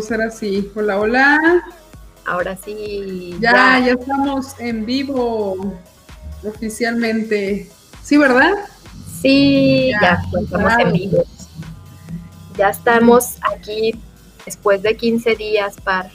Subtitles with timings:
[0.00, 0.70] ser así.
[0.74, 1.64] Hola, hola.
[2.24, 3.36] Ahora sí.
[3.40, 5.78] Ya, ya, estamos en vivo
[6.44, 7.68] oficialmente.
[8.02, 8.52] ¿Sí, verdad?
[9.20, 11.24] Sí, ya, estamos en vivo.
[12.56, 13.98] Ya estamos aquí
[14.46, 16.10] después de 15 días para.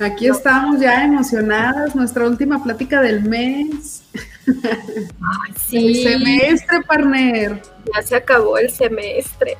[0.00, 4.02] Aquí estamos ya emocionadas, nuestra última plática del mes.
[4.46, 6.04] Ay, sí.
[6.04, 7.62] El semestre, partner.
[7.94, 9.56] Ya se acabó el semestre.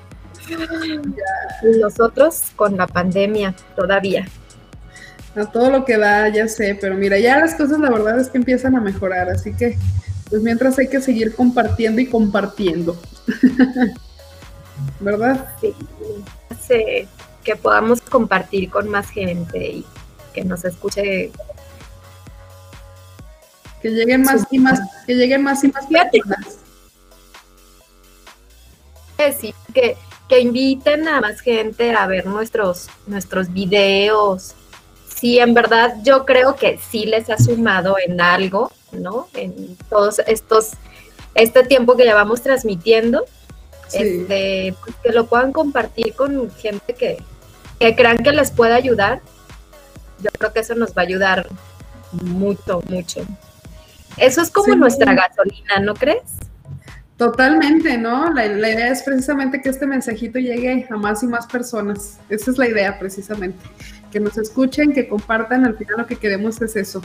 [1.81, 4.27] Nosotros con la pandemia todavía.
[5.35, 8.29] A todo lo que da, ya sé, pero mira, ya las cosas la verdad es
[8.29, 9.79] que empiezan a mejorar, así que
[10.29, 13.00] pues mientras hay que seguir compartiendo y compartiendo.
[15.00, 15.55] ¿Verdad?
[15.61, 15.75] Sí,
[16.61, 17.08] sí,
[17.44, 19.86] que podamos compartir con más gente y
[20.33, 21.33] que nos escuche.
[23.80, 26.58] Que lleguen más y más, que lleguen más y más personas.
[29.41, 29.96] Sí, que
[30.29, 34.55] que inviten a más gente a ver nuestros, nuestros videos.
[35.09, 39.28] Sí, en verdad yo creo que sí les ha sumado en algo, ¿no?
[39.34, 40.72] En todos estos,
[41.34, 43.25] este tiempo que llevamos transmitiendo,
[43.92, 47.22] este, pues, que lo puedan compartir con gente que,
[47.80, 49.22] que crean que les pueda ayudar.
[50.20, 51.48] Yo creo que eso nos va a ayudar
[52.12, 53.22] mucho, mucho.
[54.19, 56.22] Eso es como nuestra gasolina, ¿no crees?
[57.19, 58.33] Totalmente, ¿no?
[58.33, 62.20] La, idea es precisamente que este mensajito llegue a más y más personas.
[62.28, 63.58] Esa es la idea precisamente.
[64.12, 65.66] Que nos escuchen, que compartan.
[65.66, 67.02] Al final lo que queremos es eso,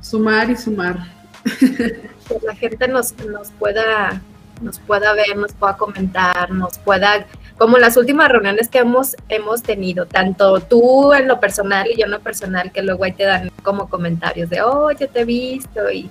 [0.00, 0.98] sumar y sumar.
[2.24, 4.22] Que la gente nos, nos pueda
[4.62, 7.26] nos pueda ver, nos pueda comentar, nos pueda,
[7.58, 12.06] como las últimas reuniones que hemos, hemos tenido, tanto tú en lo personal y yo
[12.06, 15.24] en lo personal, que luego ahí te dan como comentarios de, oh, yo te he
[15.24, 16.08] visto y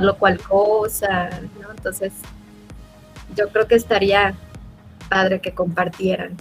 [0.00, 1.70] lo cual cosa, ¿no?
[1.70, 2.12] Entonces,
[3.36, 4.34] yo creo que estaría
[5.08, 6.36] padre que compartieran.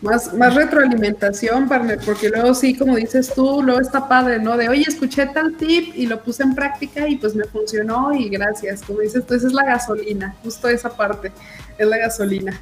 [0.00, 4.56] Más, más retroalimentación, partner, porque luego sí, como dices tú, luego está padre, ¿no?
[4.56, 8.28] De, oye, escuché tal tip y lo puse en práctica y pues me funcionó y
[8.28, 8.82] gracias.
[8.82, 11.30] Como dices tú, esa es la gasolina, justo esa parte,
[11.78, 12.60] es la gasolina.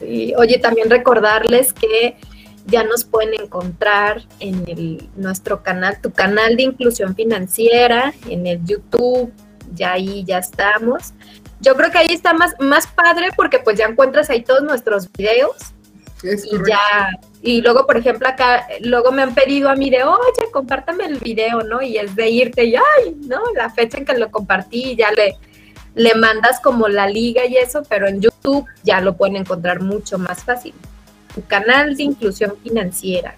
[0.00, 2.16] Sí, oye, también recordarles que
[2.70, 8.64] ya nos pueden encontrar en el, nuestro canal, tu canal de inclusión financiera, en el
[8.64, 9.32] YouTube,
[9.74, 11.12] ya ahí ya estamos.
[11.60, 15.10] Yo creo que ahí está más, más padre porque pues ya encuentras ahí todos nuestros
[15.12, 15.56] videos.
[16.22, 17.10] y ya,
[17.42, 21.18] y luego, por ejemplo, acá, luego me han pedido a mí de, oye, compártame el
[21.18, 21.82] video, ¿no?
[21.82, 23.40] Y es de irte y, ay, ¿no?
[23.54, 25.36] La fecha en que lo compartí, ya le,
[25.94, 30.18] le mandas como la liga y eso, pero en YouTube ya lo pueden encontrar mucho
[30.18, 30.74] más fácil
[31.34, 33.34] tu canal de inclusión financiera.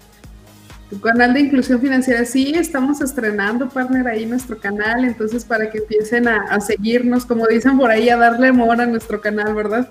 [0.89, 5.79] Tu canal de inclusión financiera, sí, estamos estrenando, partner, ahí nuestro canal, entonces para que
[5.79, 9.89] empiecen a, seguirnos, como dicen por ahí, a darle amor a nuestro canal, ¿verdad?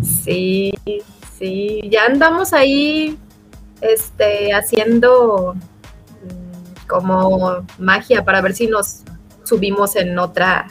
[0.00, 0.72] Sí,
[1.36, 3.18] sí, ya andamos ahí
[3.80, 9.02] este, haciendo mm, como magia para ver si nos
[9.42, 10.68] subimos en otra,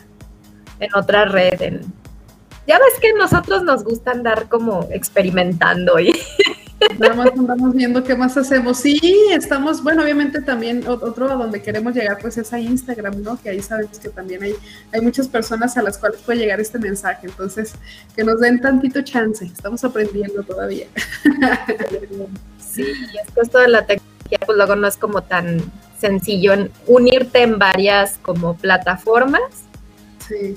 [0.79, 1.81] en otra red, en,
[2.67, 6.11] ya ves que nosotros nos gusta andar como experimentando y
[6.99, 8.77] Nada más andamos viendo qué más hacemos.
[8.79, 8.99] Sí,
[9.31, 13.41] estamos, bueno, obviamente también otro a donde queremos llegar pues es a Instagram, ¿no?
[13.41, 14.53] Que ahí sabemos que también hay,
[14.91, 17.27] hay muchas personas a las cuales puede llegar este mensaje.
[17.27, 17.73] Entonces,
[18.15, 19.45] que nos den tantito chance.
[19.45, 20.87] Estamos aprendiendo todavía.
[22.59, 22.83] Sí,
[23.41, 25.63] esto de la tecnología, pues luego no es como tan
[25.99, 29.66] sencillo en unirte en varias como plataformas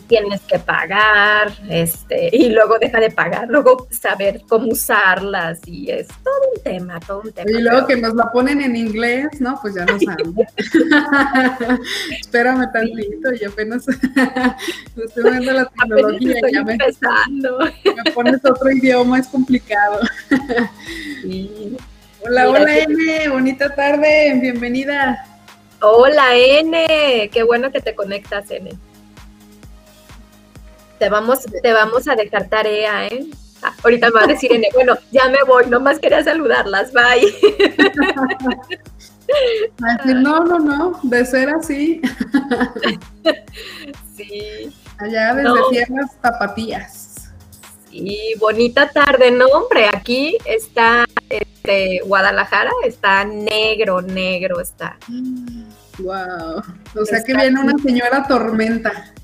[0.08, 6.08] tienes que pagar, este, y luego deja de pagar, luego saber cómo usarlas, y es
[6.08, 7.50] todo un tema, todo un tema.
[7.50, 9.58] Y luego que nos la ponen en inglés, ¿no?
[9.60, 10.34] Pues ya no saben.
[12.20, 17.58] Espérame tantito, y apenas estoy viendo la tecnología, estoy ya empezando.
[18.04, 20.00] me pones otro idioma, es complicado.
[22.22, 25.24] Hola, hola N, bonita tarde, bienvenida.
[25.80, 28.70] Hola N, qué bueno que te conectas N.
[31.00, 33.26] Te vamos, te vamos a dejar tarea, ¿eh?
[33.62, 37.34] Ah, ahorita me va a decir, bueno, ya me voy, nomás quería saludarlas, bye.
[40.14, 42.02] no, no, no, de ser así.
[44.14, 44.70] Sí.
[44.98, 47.30] Allá desde tierras tapatías.
[47.90, 54.98] Sí, bonita tarde, no, hombre, aquí está este, Guadalajara, está negro, negro está.
[55.98, 56.62] Wow.
[56.94, 59.14] O sea que viene una señora tormenta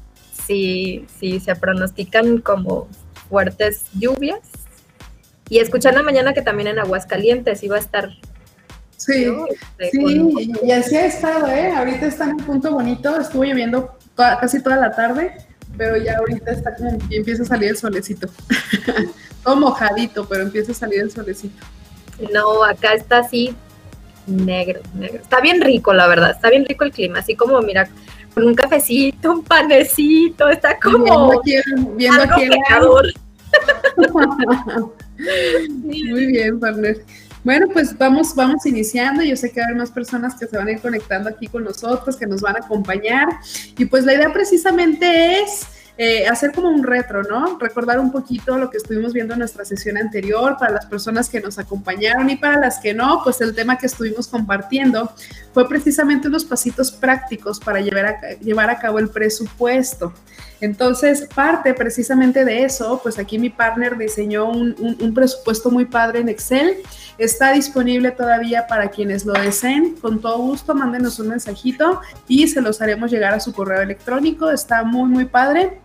[0.46, 2.88] sí, sí, se pronostican como
[3.28, 4.40] fuertes lluvias.
[5.48, 8.10] Y escuchando mañana que también en Aguascalientes iba a estar.
[8.96, 9.26] Sí,
[9.78, 11.70] este, sí, y así ha estado, ¿eh?
[11.70, 15.36] Ahorita está en un punto bonito, estuvo lloviendo casi toda la tarde,
[15.76, 18.28] pero ya ahorita está como empieza a salir el solecito.
[19.44, 21.64] Todo mojadito, pero empieza a salir el solecito.
[22.32, 23.54] No, acá está así
[24.26, 25.20] negro, negro.
[25.22, 26.30] Está bien rico, la verdad.
[26.30, 27.20] Está bien rico el clima.
[27.20, 27.88] Así como, mira,
[28.36, 30.48] con un cafecito, un panecito.
[30.50, 31.40] Está como.
[31.96, 32.50] Viendo aquí,
[35.82, 37.02] Muy bien, partner.
[37.42, 39.22] Bueno, pues vamos, vamos iniciando.
[39.22, 42.16] Yo sé que hay más personas que se van a ir conectando aquí con nosotros,
[42.16, 43.26] que nos van a acompañar.
[43.78, 45.66] Y pues la idea precisamente es
[45.98, 47.58] eh, hacer como un retro, ¿no?
[47.58, 51.40] Recordar un poquito lo que estuvimos viendo en nuestra sesión anterior para las personas que
[51.40, 55.10] nos acompañaron y para las que no, pues el tema que estuvimos compartiendo
[55.54, 60.12] fue precisamente unos pasitos prácticos para llevar a, llevar a cabo el presupuesto.
[60.60, 66.20] Entonces, parte precisamente de eso, pues aquí mi partner diseñó un, un, presupuesto muy padre
[66.20, 66.78] en Excel.
[67.18, 69.96] Está disponible todavía para quienes lo deseen.
[69.96, 74.50] Con todo gusto, mándenos un mensajito y se los haremos llegar a su correo electrónico.
[74.50, 75.78] Está muy, muy padre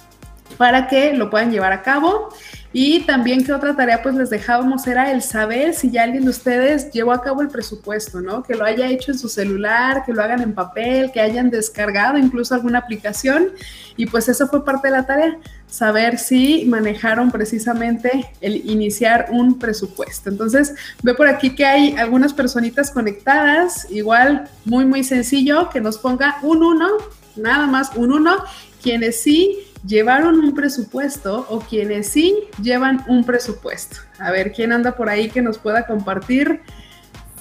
[0.57, 2.29] para que lo puedan llevar a cabo.
[2.73, 6.29] Y también que otra tarea pues les dejábamos era el saber si ya alguien de
[6.29, 8.43] ustedes llevó a cabo el presupuesto, ¿no?
[8.43, 12.17] Que lo haya hecho en su celular, que lo hagan en papel, que hayan descargado
[12.17, 13.49] incluso alguna aplicación.
[13.97, 15.37] Y pues eso fue parte de la tarea,
[15.67, 20.29] saber si manejaron precisamente el iniciar un presupuesto.
[20.29, 25.97] Entonces, ve por aquí que hay algunas personitas conectadas, igual muy, muy sencillo, que nos
[25.97, 26.87] ponga un uno,
[27.35, 28.37] nada más un uno,
[28.81, 33.97] quienes sí llevaron un presupuesto o quienes sí llevan un presupuesto.
[34.19, 36.61] A ver, ¿quién anda por ahí que nos pueda compartir?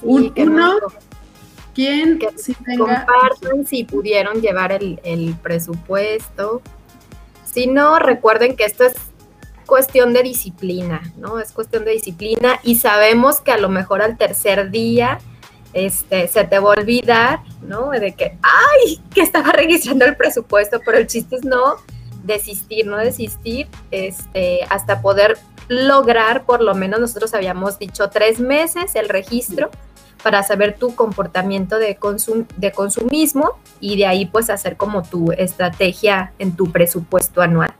[0.02, 0.78] un, uno,
[1.74, 3.04] ¿quién que sí tenga...
[3.06, 6.62] Compartan si pudieron llevar el, el presupuesto.
[7.44, 8.94] Si no, recuerden que esto es
[9.66, 11.38] cuestión de disciplina, ¿no?
[11.38, 15.18] Es cuestión de disciplina y sabemos que a lo mejor al tercer día
[15.72, 17.90] este, se te va a olvidar, ¿no?
[17.90, 21.76] De que, ay, que estaba registrando el presupuesto, pero el chiste es no
[22.24, 25.38] desistir, no desistir, este, hasta poder
[25.68, 29.70] lograr, por lo menos nosotros habíamos dicho tres meses el registro
[30.22, 35.32] para saber tu comportamiento de, consum de consumismo y de ahí pues hacer como tu
[35.32, 37.74] estrategia en tu presupuesto anual.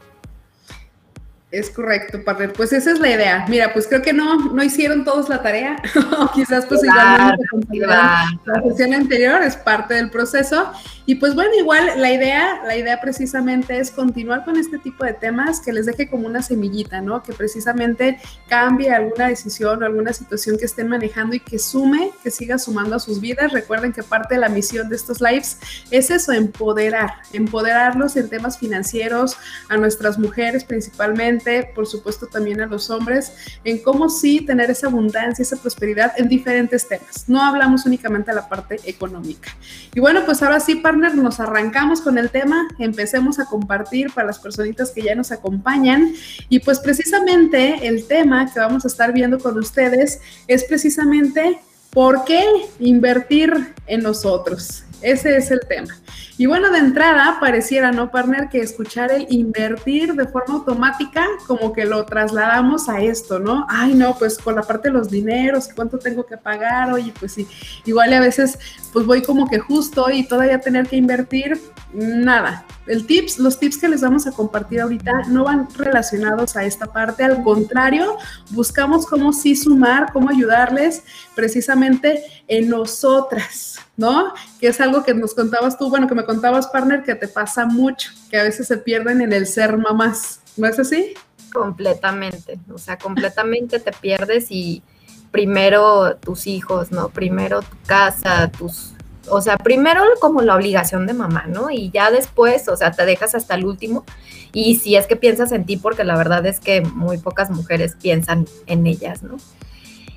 [1.50, 2.52] Es correcto, partner.
[2.52, 3.44] Pues esa es la idea.
[3.48, 5.82] Mira, pues creo que no, no hicieron todos la tarea.
[6.34, 7.36] Quizás pues igual
[7.80, 10.70] la sesión anterior es parte del proceso.
[11.10, 15.12] Y pues bueno, igual la idea, la idea precisamente es continuar con este tipo de
[15.12, 17.20] temas que les deje como una semillita, ¿no?
[17.24, 22.30] Que precisamente cambie alguna decisión o alguna situación que estén manejando y que sume, que
[22.30, 23.50] siga sumando a sus vidas.
[23.50, 25.58] Recuerden que parte de la misión de estos lives
[25.90, 29.36] es eso, empoderar, empoderarlos en temas financieros,
[29.68, 33.32] a nuestras mujeres principalmente por supuesto también a los hombres,
[33.64, 37.28] en cómo sí tener esa abundancia, esa prosperidad en diferentes temas.
[37.28, 39.50] No hablamos únicamente de la parte económica.
[39.92, 44.26] Y bueno, pues ahora sí, partner, nos arrancamos con el tema, empecemos a compartir para
[44.26, 46.12] las personitas que ya nos acompañan.
[46.48, 51.60] Y pues precisamente el tema que vamos a estar viendo con ustedes es precisamente
[51.90, 52.44] por qué
[52.78, 54.84] invertir en nosotros.
[55.02, 55.94] Ese es el tema.
[56.40, 58.48] Y bueno, de entrada, pareciera, ¿no, partner?
[58.48, 63.66] Que escuchar el invertir de forma automática, como que lo trasladamos a esto, ¿no?
[63.68, 67.32] Ay, no, pues con la parte de los dineros, cuánto tengo que pagar, oye, pues
[67.32, 67.46] sí,
[67.84, 68.58] igual a veces,
[68.90, 71.60] pues voy como que justo y todavía tener que invertir,
[71.92, 72.64] nada.
[72.86, 76.86] El tips, los tips que les vamos a compartir ahorita no van relacionados a esta
[76.86, 78.16] parte, al contrario,
[78.50, 81.02] buscamos cómo sí sumar, cómo ayudarles
[81.34, 84.32] precisamente en nosotras, ¿no?
[84.58, 87.66] Que es algo que nos contabas tú, bueno, que me contabas, partner, que te pasa
[87.66, 91.12] mucho, que a veces se pierden en el ser mamás, ¿no es así?
[91.52, 94.82] Completamente, o sea, completamente te pierdes y
[95.30, 97.10] primero tus hijos, ¿no?
[97.10, 98.94] Primero tu casa, tus
[99.28, 101.70] o sea, primero como la obligación de mamá, ¿no?
[101.70, 104.04] Y ya después, o sea, te dejas hasta el último.
[104.52, 107.96] Y si es que piensas en ti, porque la verdad es que muy pocas mujeres
[108.00, 109.36] piensan en ellas, ¿no?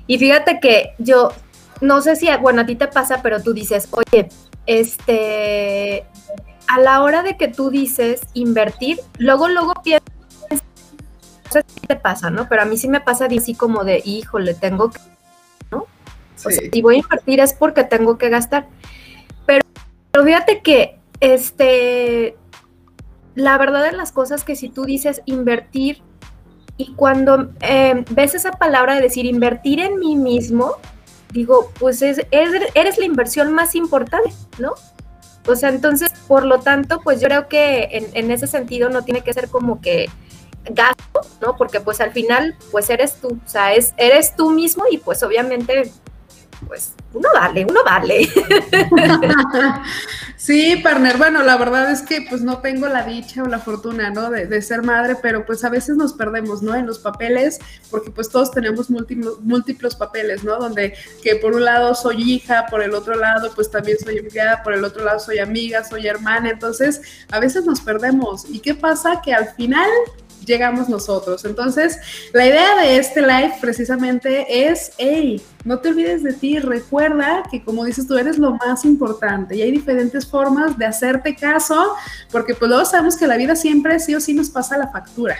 [0.06, 1.32] Y fíjate que yo,
[1.80, 4.28] no sé si, bueno, a ti te pasa, pero tú dices, oye,
[4.66, 6.06] este,
[6.68, 10.08] a la hora de que tú dices invertir, luego, luego piensas,
[10.50, 10.56] no
[11.50, 12.48] sé si te pasa, ¿no?
[12.48, 15.00] Pero a mí sí me pasa así como de, híjole, tengo que,
[15.70, 15.78] ¿no?
[15.78, 18.66] O sea, si voy a invertir es porque tengo que gastar.
[19.46, 19.64] Pero
[20.24, 22.36] fíjate que, este,
[23.34, 26.02] la verdad de las cosas que si tú dices invertir
[26.76, 30.76] y cuando em, ves esa palabra de decir invertir en mí mismo,
[31.34, 34.72] digo, pues es, eres la inversión más importante, ¿no?
[35.46, 39.22] O sea, entonces, por lo tanto, pues yo creo que en, ese sentido no tiene
[39.22, 40.08] que ser como que
[40.70, 41.56] gasto, ¿no?
[41.56, 45.22] Porque pues al final, pues eres tú, o sea, es, eres tú mismo y pues
[45.22, 45.92] obviamente
[46.66, 48.28] pues uno vale, uno vale.
[50.44, 54.10] Sí, partner, bueno, la verdad es que pues no tengo la dicha o la fortuna,
[54.10, 54.28] ¿no?
[54.28, 56.74] De, ser madre, pero pues a veces nos perdemos, ¿no?
[56.74, 57.58] En los papeles,
[57.90, 60.58] porque pues todos tenemos múltiplos, papeles, ¿no?
[60.58, 60.92] Donde
[61.22, 64.74] que por un lado soy hija, por el otro lado pues también soy empleada, por
[64.74, 68.44] el otro lado soy amiga, soy hermana, entonces a veces nos perdemos.
[68.50, 69.22] ¿Y qué pasa?
[69.24, 69.88] Que al final
[70.44, 71.44] llegamos nosotros.
[71.46, 71.98] Entonces,
[72.34, 77.62] la idea de este live precisamente es, hey, no te olvides de ti, recuerda que
[77.62, 81.94] como dices tú eres lo más importante y hay diferentes formas de hacerte caso,
[82.30, 85.36] porque pues luego sabemos que la vida siempre sí o sí nos pasa la factura.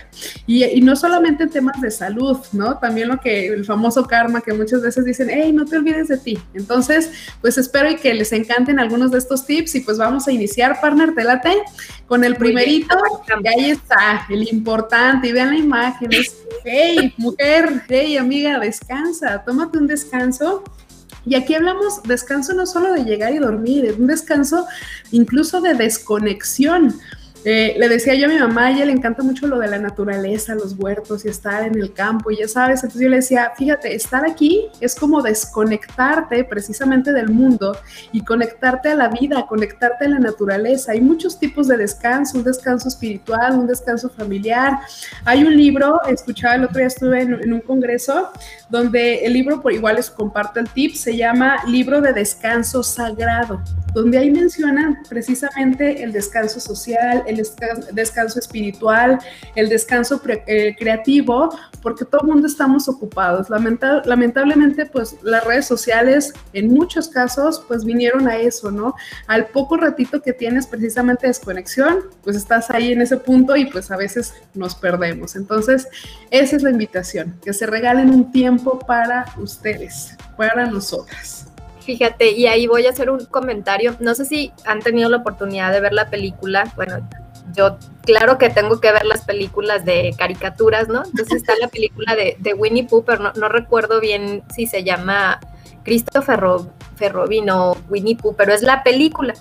[0.46, 2.78] Y, y no solamente en temas de salud, ¿no?
[2.78, 6.16] También lo que el famoso karma que muchas veces dicen, hey, no te olvides de
[6.16, 6.38] ti.
[6.54, 7.10] Entonces,
[7.42, 10.80] pues espero y que les encanten algunos de estos tips y pues vamos a iniciar,
[10.80, 11.52] partner, te late,
[12.06, 12.96] con el primerito,
[13.42, 19.42] y ahí está, el importante, y vean la imagen, es, hey, mujer, hey, amiga, descansa,
[19.44, 20.62] tómate un descanso descanso.
[21.26, 24.66] Y aquí hablamos descanso no solo de llegar y dormir, es un descanso
[25.10, 27.00] incluso de desconexión.
[27.44, 29.78] Eh, le decía yo a mi mamá, a ella le encanta mucho lo de la
[29.78, 33.52] naturaleza, los huertos y estar en el campo, y ya sabes, entonces yo le decía,
[33.56, 37.76] fíjate, estar aquí es como desconectarte precisamente del mundo
[38.12, 40.92] y conectarte a la vida, conectarte a la naturaleza.
[40.92, 44.78] Hay muchos tipos de descanso, un descanso espiritual, un descanso familiar.
[45.24, 48.30] Hay un libro, escuchaba el otro día, estuve en, en un congreso
[48.70, 53.62] donde el libro, por igual les comparto el tip, se llama Libro de Descanso Sagrado,
[53.92, 59.18] donde ahí mencionan precisamente el descanso social, el descanso espiritual,
[59.54, 63.48] el descanso eh, creativo, porque todo el mundo estamos ocupados.
[63.50, 68.94] lamentablemente, pues las redes sociales en muchos casos, pues vinieron a eso, ¿no?
[69.26, 73.90] Al poco ratito que tienes precisamente desconexión, pues estás ahí en ese punto y pues
[73.90, 75.36] a veces nos perdemos.
[75.36, 75.88] Entonces,
[76.30, 81.48] esa es la invitación, que se regalen un tiempo para ustedes, para nosotras.
[81.84, 83.94] Fíjate, y ahí voy a hacer un comentario.
[84.00, 86.72] No sé si han tenido la oportunidad de ver la película.
[86.76, 87.06] Bueno,
[87.54, 91.04] yo claro que tengo que ver las películas de caricaturas, ¿no?
[91.04, 95.40] Entonces está la película de, Winnie Pooh, pero no, recuerdo bien si se llama
[95.84, 96.40] Christopher
[97.10, 99.34] Robin o Winnie Pooh, pero es la película.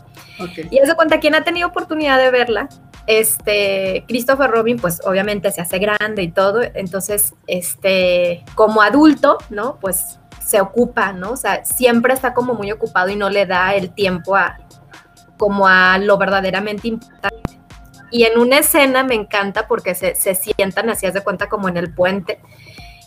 [0.72, 2.70] Y hace cuenta, quien ha tenido oportunidad de verla,
[3.05, 9.77] este, Christopher Robin, pues obviamente se hace grande y todo, entonces, este, como adulto, ¿no?
[9.79, 11.32] Pues se ocupa, ¿no?
[11.32, 14.58] O sea, siempre está como muy ocupado y no le da el tiempo a,
[15.38, 17.60] como a lo verdaderamente importante.
[18.13, 21.91] Y en una escena me encanta porque se, sientan así, de cuenta, como en el
[21.91, 22.39] puente.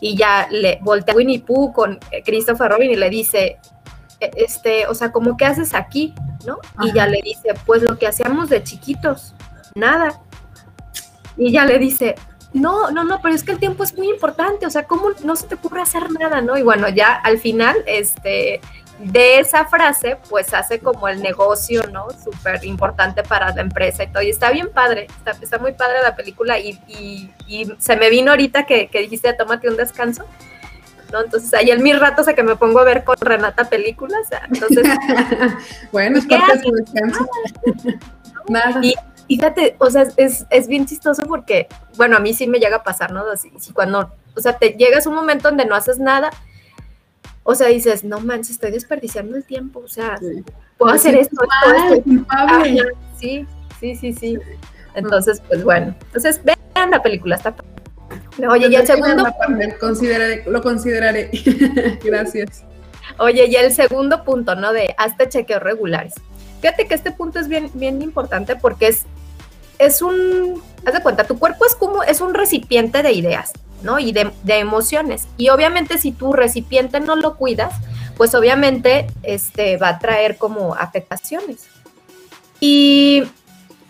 [0.00, 3.56] Y ya le voltea Winnie Pooh con Christopher Robin y le dice,
[4.18, 6.12] e, este, o sea, ¿cómo que haces aquí?
[6.44, 6.58] ¿No?
[6.82, 9.32] Y ya le dice, pues lo que hacíamos de chiquitos,
[9.76, 10.20] nada.
[11.36, 12.16] Y ya le dice,
[12.52, 15.36] no, no, no, pero es que el tiempo es muy importante, o sea, ¿cómo no
[15.36, 16.58] se te ocurre hacer nada, no?
[16.58, 18.60] Y bueno, ya al final, este,
[18.98, 22.06] de esa frase, pues hace como el negocio, ¿no?
[22.10, 24.22] Súper importante para la empresa y todo.
[24.22, 25.06] Y está bien padre,
[25.42, 26.78] está, muy padre la película y,
[27.78, 30.24] se me vino ahorita que, que dijiste, tómate un descanso.
[31.12, 31.22] ¿no?
[31.22, 34.86] Entonces ahí en mis ratos a que me pongo a ver con Renata películas, entonces...
[35.92, 37.28] bueno, es parte de descanso.
[38.48, 38.80] Nada.
[38.82, 38.94] Y
[39.28, 42.82] fíjate, o sea, es, es, bien chistoso porque, bueno, a mí sí me llega a
[42.82, 43.24] pasar, ¿no?
[43.30, 46.30] Así, cuando, o sea, te llegas a un momento donde no haces nada
[47.48, 50.18] o sea, dices, no manches, estoy desperdiciando el tiempo, o sea,
[50.76, 51.36] puedo hacer esto,
[53.18, 53.46] sí,
[53.78, 54.38] sí, sí, sí.
[54.94, 57.54] Entonces, pues bueno, entonces vean la película, está
[58.50, 59.24] Oye, y el segundo...
[59.80, 61.30] Consideraré, lo consideraré.
[62.04, 62.64] Gracias.
[63.18, 64.72] Oye, y el segundo punto, ¿no?
[64.72, 66.14] De hazte chequeos regulares.
[66.60, 69.04] Fíjate que este punto es bien, bien importante porque es,
[69.78, 73.52] es un, haz de cuenta, tu cuerpo es como, es un recipiente de ideas.
[73.82, 73.98] ¿No?
[73.98, 75.26] Y de, emociones.
[75.36, 77.74] Y obviamente si tu recipiente no lo cuidas,
[78.16, 81.66] pues obviamente este, va a traer como afectaciones.
[82.60, 83.22] Y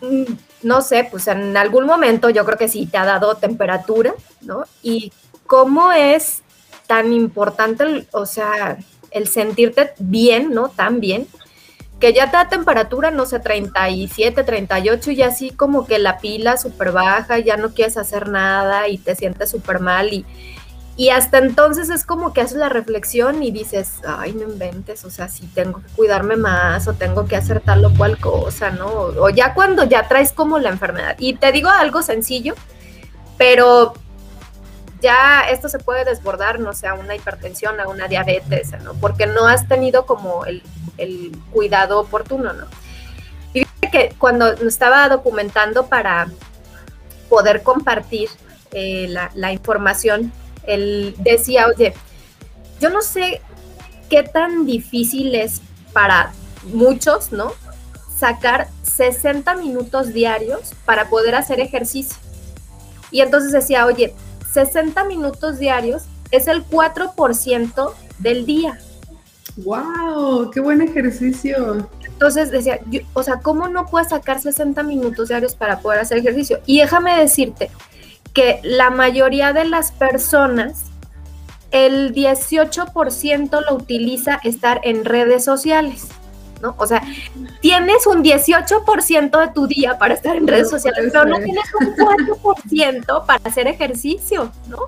[0.01, 4.15] mm, no sé, pues en algún momento yo creo que sí te ha dado temperatura,
[4.41, 4.65] ¿no?
[4.83, 5.13] Y
[5.47, 6.43] cómo es
[6.87, 8.79] tan importante, o sea,
[9.11, 10.69] el sentirte bien, ¿no?
[10.69, 11.27] Tan bien,
[12.01, 16.57] que ya te da temperatura, no sé, 37, 38 y así como que la pila
[16.57, 20.27] súper baja, ya no quieres hacer nada y te sientes súper mal y,
[20.99, 25.11] y hasta entonces es como que haces la reflexión y dices, ay, no inventes, o
[25.11, 28.87] sea, si tengo que cuidarme más o tengo que hacer tal o cual cosa, ¿no?
[28.89, 31.17] O ya cuando ya traes como la enfermedad.
[31.19, 32.55] Y te digo algo sencillo,
[33.39, 33.95] pero
[35.07, 38.95] ya esto se puede desbordar, no sé, a una hipertensión, a una diabetes, ¿no?
[38.95, 40.63] Porque no has tenido como el
[40.99, 42.67] el cuidado oportuno, ¿no?
[43.53, 46.29] Y que cuando estaba documentando para
[47.29, 48.29] poder compartir
[48.73, 50.33] eh, la, información,
[50.67, 51.95] él decía, oye,
[52.81, 53.41] yo no sé
[54.11, 56.33] qué tan difícil es para
[56.65, 57.53] muchos, ¿no?
[58.19, 62.17] Sacar 60 minutos diarios para poder hacer ejercicio.
[63.11, 64.15] Y entonces decía, oye,
[64.57, 68.79] 60 minutos diarios es el 4% del día.
[69.59, 70.51] ¡Wow!
[70.51, 71.87] ¡Qué buen ejercicio!
[72.07, 72.81] Entonces decía,
[73.13, 76.61] o sea, ¿cómo no puedes sacar 60 minutos diarios para poder hacer ejercicio?
[76.65, 77.71] Y déjame decirte
[78.33, 80.85] que la mayoría de las personas,
[81.71, 86.09] el 18% lo utiliza estar en redes sociales.
[86.61, 86.75] ¿No?
[86.79, 87.03] O sea,
[87.61, 91.95] tienes un 18% de tu día para estar en redes sociales, pero no tienes un
[91.95, 94.79] 4% para hacer ejercicio, ¿no?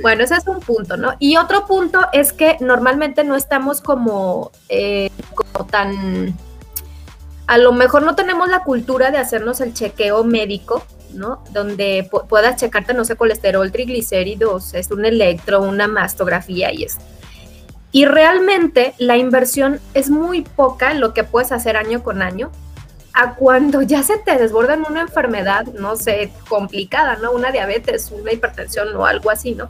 [0.00, 1.14] Bueno, ese es un punto, ¿no?
[1.18, 6.34] Y otro punto es que normalmente no estamos como, eh, como tan,
[7.46, 10.82] a lo mejor no tenemos la cultura de hacernos el chequeo médico,
[11.12, 11.44] ¿no?
[11.50, 17.04] Donde puedas checarte, no sé, colesterol, triglicéridos, es un electro, una mastografía y esto.
[17.92, 22.50] Y realmente la inversión es muy poca lo que puedes hacer año con año
[23.14, 27.32] a cuando ya se te desborda en una enfermedad, no sé, complicada, ¿no?
[27.32, 29.66] Una diabetes, una hipertensión o algo así, ¿no?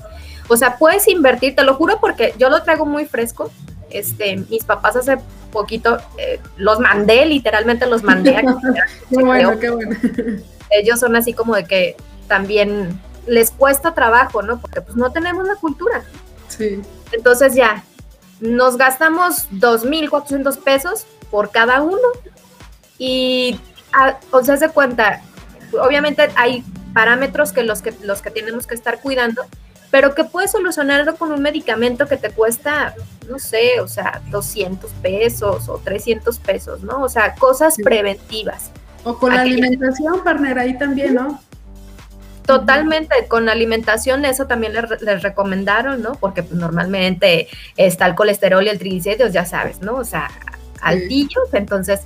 [0.49, 3.51] O sea, puedes invertir, te lo juro porque yo lo traigo muy fresco.
[3.91, 5.19] Este, mis papás hace
[5.51, 8.37] poquito eh, los mandé, literalmente los mandé.
[8.37, 8.43] A
[9.11, 9.97] qué bueno, qué bueno.
[10.71, 11.97] Ellos son así como de que
[12.29, 14.61] también les cuesta trabajo, ¿no?
[14.61, 16.03] Porque pues no tenemos la cultura.
[16.49, 16.81] Sí.
[17.13, 17.85] Entonces ya,
[18.43, 22.09] nos gastamos 2.400 pesos por cada uno
[22.99, 23.59] y
[24.31, 25.23] o sea, se cuenta,
[25.81, 29.43] obviamente hay parámetros que los que los que tenemos que estar cuidando,
[29.91, 32.95] pero que puedes solucionarlo con un medicamento que te cuesta,
[33.29, 37.03] no sé, o sea, 200 pesos o 300 pesos, ¿no?
[37.03, 38.71] O sea, cosas preventivas.
[39.05, 41.41] O con la alimentación, partner, ahí también, ¿no?
[42.47, 46.13] Totalmente, con alimentación eso también les, recomendaron, ¿no?
[46.15, 49.95] Porque normalmente está el colesterol y el triglicéridos, ya sabes, ¿no?
[49.95, 50.31] O sea,
[50.81, 52.01] altillos, entonces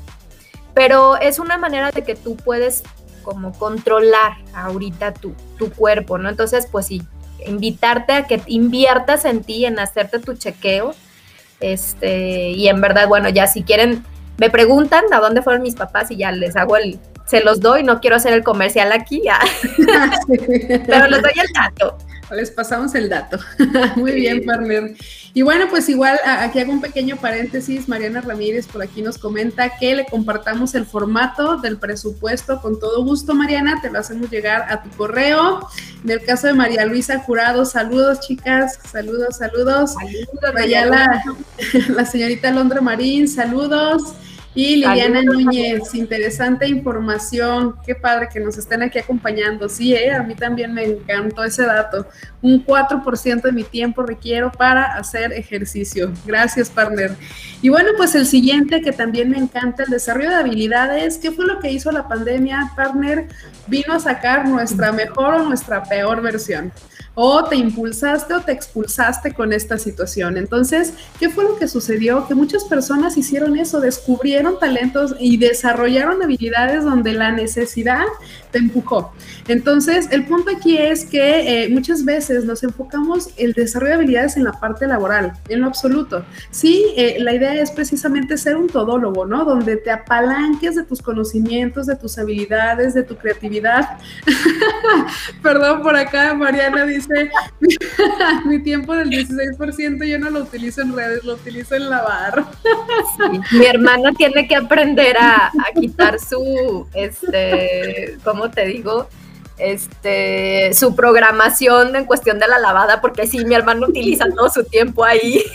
[0.76, 2.82] pero es una manera de que tú puedes
[3.22, 6.28] como controlar ahorita tu, tu cuerpo, ¿no?
[6.28, 7.02] Entonces, pues sí,
[7.46, 10.94] invitarte a que inviertas en ti, en hacerte tu chequeo,
[11.60, 14.04] este, y en verdad, bueno, ya si quieren,
[14.36, 17.82] me preguntan a dónde fueron mis papás y ya les hago el, se los doy,
[17.82, 19.40] no quiero hacer el comercial aquí, ya.
[20.86, 21.98] pero les doy el dato.
[22.30, 23.38] Les pasamos el dato.
[23.96, 24.96] Muy bien, partner.
[25.32, 27.88] Y bueno, pues igual aquí hago un pequeño paréntesis.
[27.88, 33.04] Mariana Ramírez por aquí nos comenta que le compartamos el formato del presupuesto con todo
[33.04, 33.80] gusto, Mariana.
[33.80, 35.68] Te lo hacemos llegar a tu correo.
[36.02, 38.78] En el caso de María Luisa Jurado, saludos, chicas.
[38.90, 39.94] Saludos, saludos.
[39.94, 41.22] Saludos, la,
[41.94, 44.14] la señorita Londra Marín, saludos.
[44.56, 47.76] Y Liliana Núñez, interesante información.
[47.84, 49.68] Qué padre que nos estén aquí acompañando.
[49.68, 52.06] Sí, eh, a mí también me encantó ese dato.
[52.40, 56.10] Un 4% de mi tiempo requiero para hacer ejercicio.
[56.24, 57.14] Gracias, partner.
[57.60, 61.18] Y bueno, pues el siguiente que también me encanta, el desarrollo de habilidades.
[61.18, 63.28] ¿Qué fue lo que hizo la pandemia, partner?
[63.66, 66.72] Vino a sacar nuestra mejor o nuestra peor versión
[67.18, 70.36] o te impulsaste o te expulsaste con esta situación.
[70.36, 72.28] Entonces, ¿qué fue lo que sucedió?
[72.28, 78.04] Que muchas personas hicieron eso, descubrieron talentos y desarrollaron habilidades donde la necesidad
[78.50, 79.14] te empujó.
[79.48, 84.36] Entonces, el punto aquí es que eh, muchas veces nos enfocamos el desarrollo de habilidades
[84.36, 86.22] en la parte laboral, en lo absoluto.
[86.50, 89.46] Sí, eh, la idea es precisamente ser un todólogo, ¿no?
[89.46, 93.96] Donde te apalanques de tus conocimientos, de tus habilidades, de tu creatividad.
[95.42, 97.05] Perdón, por acá Mariana dice
[98.46, 102.44] mi tiempo del 16% yo no lo utilizo en redes, lo utilizo en lavar.
[103.52, 109.08] mi hermano tiene que aprender a, a quitar su, este, ¿cómo te digo?
[109.58, 114.64] Este, su programación en cuestión de la lavada, porque sí, mi hermano utiliza todo su
[114.64, 115.42] tiempo ahí.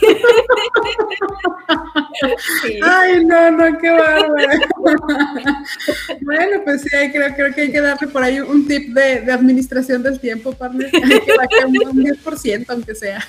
[2.84, 4.36] Ay, no, no, qué bárbaro.
[6.22, 9.32] bueno, pues sí, creo, creo que hay que darle por ahí un tip de, de
[9.32, 10.92] administración del tiempo, partner.
[10.92, 11.00] Que
[11.38, 13.26] bajar un 10%, aunque sea.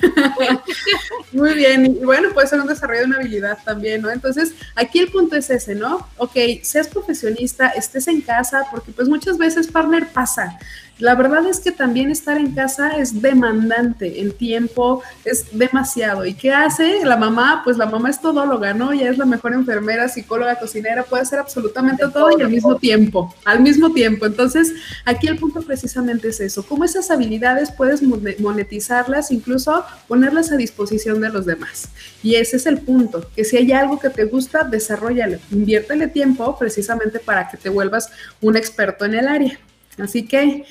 [1.33, 4.11] Muy bien, y bueno, puede ser un desarrollo de una habilidad también, ¿no?
[4.11, 6.07] Entonces, aquí el punto es ese, ¿no?
[6.19, 10.59] Ok, seas profesionista, estés en casa, porque pues muchas veces, partner, pasa
[11.03, 16.25] la verdad es que también estar en casa es demandante, el tiempo es demasiado.
[16.25, 17.63] ¿Y qué hace la mamá?
[17.65, 18.95] Pues la mamá es todóloga, ¿no?
[18.95, 23.35] Ya es la mejor enfermera, psicóloga, cocinera, puede hacer absolutamente todo y al mismo tiempo,
[23.45, 24.27] al mismo tiempo.
[24.27, 28.01] Entonces, aquí el punto precisamente es eso, cómo esas habilidades puedes
[28.39, 31.89] monetizarlas, incluso ponerlas a disposición de los demás.
[32.23, 36.57] Y ese es el punto, que si hay algo que te gusta, desarrollalo, inviértele tiempo
[36.57, 38.09] precisamente para que te vuelvas
[38.41, 39.59] un experto en el área.
[39.99, 40.65] Así que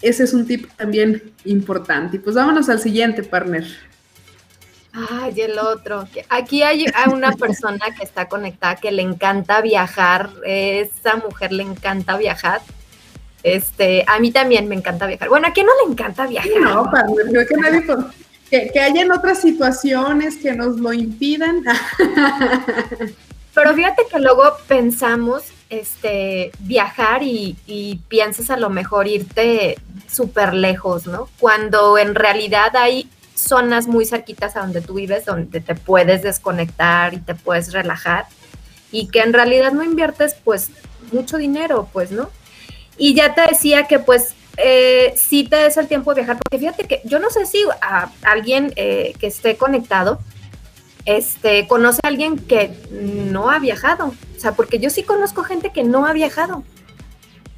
[0.00, 2.16] ese es un tip también importante.
[2.16, 3.64] Y pues vámonos al siguiente, partner.
[4.92, 6.06] Ay, el otro.
[6.28, 10.30] Aquí hay una persona que está conectada que le encanta viajar.
[10.44, 12.60] Esa mujer le encanta viajar.
[13.42, 15.28] Este, a mí también me encanta viajar.
[15.28, 16.60] Bueno, ¿a quién no le encanta viajar?
[16.60, 16.90] No,
[17.30, 17.84] creo que nadie.
[18.50, 21.62] Que, que hayan otras situaciones que nos lo impidan.
[23.54, 31.06] Pero fíjate que luego pensamos este, viajar y, piensas a lo mejor irte súper lejos,
[31.06, 31.30] ¿no?
[31.38, 37.14] Cuando en realidad hay zonas muy cerquitas a donde tú vives, donde te puedes desconectar
[37.14, 38.26] y te puedes relajar
[38.90, 40.68] y que en realidad no inviertes pues
[41.10, 42.28] mucho dinero, pues, ¿no?
[42.98, 46.58] Y ya te decía que pues eh, sí te des el tiempo de viajar, porque
[46.58, 50.20] fíjate que yo no sé si a alguien eh, que esté conectado,
[51.04, 52.76] este, conoce a alguien que
[53.30, 56.62] no ha viajado, o sea, porque yo sí conozco gente que no ha viajado,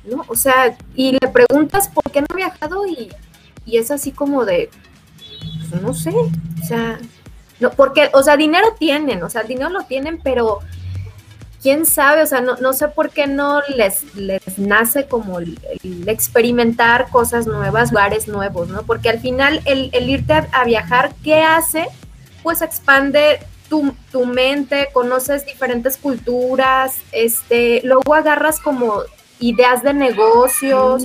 [0.04, 0.24] ¿no?
[0.28, 3.10] O sea, y le preguntas por qué no ha viajado y,
[3.66, 4.70] es así como de,
[5.70, 6.98] pues, no sé, o sea,
[7.60, 10.60] no, porque, o sea, dinero tienen, o sea, dinero lo tienen, pero
[11.64, 15.58] quién sabe, o sea, no, no sé por qué no les, les nace como el,
[16.06, 18.82] experimentar cosas nuevas, lugares nuevos, ¿no?
[18.82, 21.86] Porque al final el, irte a, viajar, ¿qué hace?
[22.44, 29.02] Pues expande tu, tu, mente, conoces diferentes culturas, este, luego agarras como
[29.40, 31.02] ideas de negocios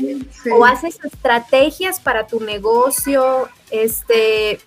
[0.56, 4.60] o haces estrategias para tu negocio, este,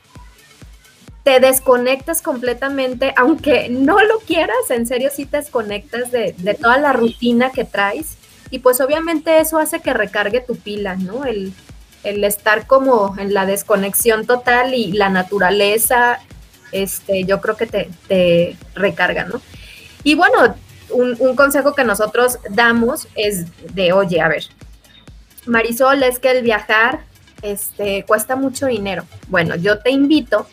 [1.23, 6.79] te desconectas completamente, aunque no lo quieras, en serio sí te desconectas de, de, toda
[6.79, 8.17] la rutina que traes
[8.51, 11.25] y pues obviamente eso hace que recargue tu pila, ¿no?
[11.25, 11.53] El,
[12.05, 16.19] el estar como en la desconexión total y la naturaleza,
[16.73, 19.41] este, yo creo que te, recarga, ¿no?
[20.03, 20.57] Y bueno,
[20.91, 24.45] un, consejo que nosotros damos es de, oye, a ver,
[25.47, 27.01] Marisol, es que el viajar
[27.43, 29.05] este, cuesta mucho dinero.
[29.29, 30.47] Bueno, yo te invito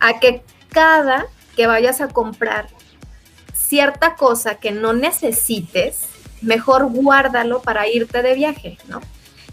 [0.00, 1.26] a que cada
[1.56, 2.66] que vayas a comprar
[3.52, 6.00] cierta cosa que no necesites,
[6.42, 9.00] mejor guárdalo para irte de viaje, ¿no?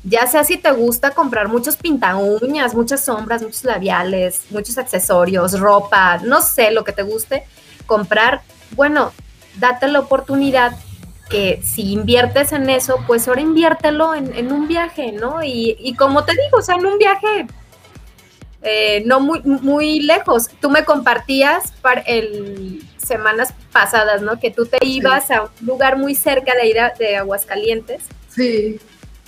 [0.03, 5.59] Ya sea si te gusta comprar muchos pinta uñas, muchas sombras, muchos labiales, muchos accesorios,
[5.59, 7.43] ropa, no sé lo que te guste
[7.85, 9.11] comprar, bueno,
[9.57, 10.77] date la oportunidad
[11.29, 15.43] que si inviertes en eso, pues ahora inviértelo en, un viaje, ¿no?
[15.43, 17.47] Y, como te digo, o sea, en un viaje
[18.63, 20.49] eh, no muy, muy lejos.
[20.59, 24.39] Tú me compartías para el, semanas pasadas, ¿no?
[24.39, 28.03] Que tú te ibas a un lugar muy cerca de ir de Aguascalientes.
[28.29, 28.79] Sí.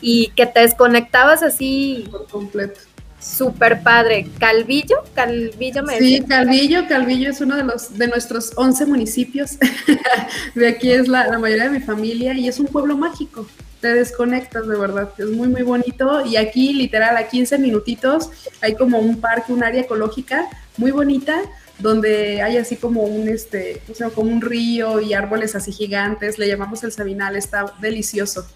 [0.05, 2.07] Y que te desconectabas así.
[2.11, 2.81] Por completo.
[3.23, 4.27] Súper padre.
[4.37, 9.57] Calvillo, Calvillo me Sí, Calvillo, Calvillo es uno de los de nuestros 11 municipios.
[10.55, 13.47] de aquí es la, la, mayoría de mi familia y es un pueblo mágico.
[13.79, 18.29] Te desconectas de verdad, es muy muy bonito y aquí literal a 15 minutitos
[18.61, 21.41] hay como un parque, un área ecológica muy bonita
[21.79, 26.38] donde hay así como un, este, o sea, como un río y árboles así gigantes,
[26.38, 28.47] le llamamos el Sabinal, está delicioso.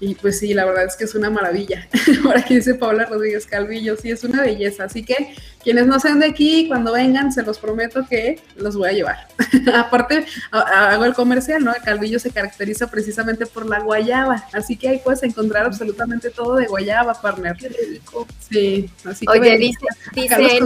[0.00, 1.88] Y pues sí, la verdad es que es una maravilla.
[2.24, 4.84] Ahora que dice Paula Rodríguez Calvillo, sí, es una belleza.
[4.84, 8.90] Así que quienes no sean de aquí, cuando vengan, se los prometo que los voy
[8.90, 9.28] a llevar.
[9.74, 11.72] Aparte, hago el comercial, ¿no?
[11.84, 16.66] Calvillo se caracteriza precisamente por la guayaba, así que ahí puedes encontrar absolutamente todo de
[16.66, 17.56] guayaba, partner.
[17.56, 18.26] Qué rico.
[18.50, 19.38] Sí, así que...
[19.38, 20.60] Oye, dice, dice,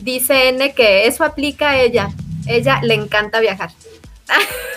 [0.00, 2.08] Dice N que eso aplica a ella.
[2.46, 3.70] Ella le encanta viajar.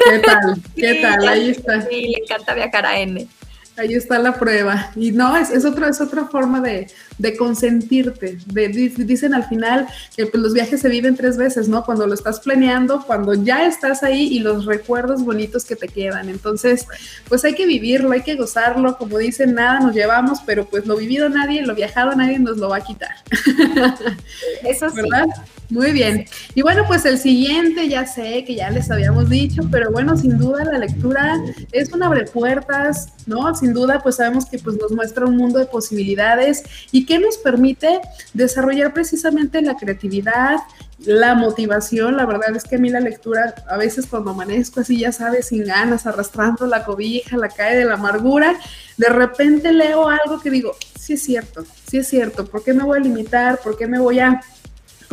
[0.10, 0.62] ¿Qué tal?
[0.76, 1.28] ¿Qué tal?
[1.28, 1.82] Ahí está.
[1.82, 3.28] Sí, le encanta viajar a N.
[3.76, 4.92] Ahí está la prueba.
[4.96, 8.38] Y no, es, es, otra, es otra forma de, de consentirte.
[8.46, 11.84] De, dicen al final que pues, los viajes se viven tres veces, ¿no?
[11.84, 16.30] Cuando lo estás planeando, cuando ya estás ahí y los recuerdos bonitos que te quedan.
[16.30, 16.86] Entonces,
[17.28, 18.98] pues hay que vivirlo, hay que gozarlo.
[18.98, 22.70] Como dicen, nada nos llevamos, pero pues lo vivido nadie, lo viajado nadie nos lo
[22.70, 23.16] va a quitar.
[24.64, 24.96] Eso sí.
[24.96, 25.28] ¿Verdad?
[25.70, 26.26] Muy bien.
[26.56, 30.38] Y bueno, pues el siguiente ya sé que ya les habíamos dicho, pero bueno, sin
[30.38, 33.56] duda la lectura es un abre puertas, ¿no?
[33.56, 37.38] Sin duda, pues sabemos que pues nos muestra un mundo de posibilidades y que nos
[37.38, 38.02] permite
[38.34, 40.58] desarrollar precisamente la creatividad,
[41.00, 42.18] la motivación.
[42.18, 45.48] La verdad es que a mí la lectura, a veces cuando amanezco así, ya sabes,
[45.48, 48.56] sin ganas, arrastrando la cobija, la cae de la amargura,
[48.98, 52.84] de repente leo algo que digo, sí es cierto, sí es cierto, ¿por qué me
[52.84, 53.60] voy a limitar?
[53.60, 54.42] ¿Por qué me voy a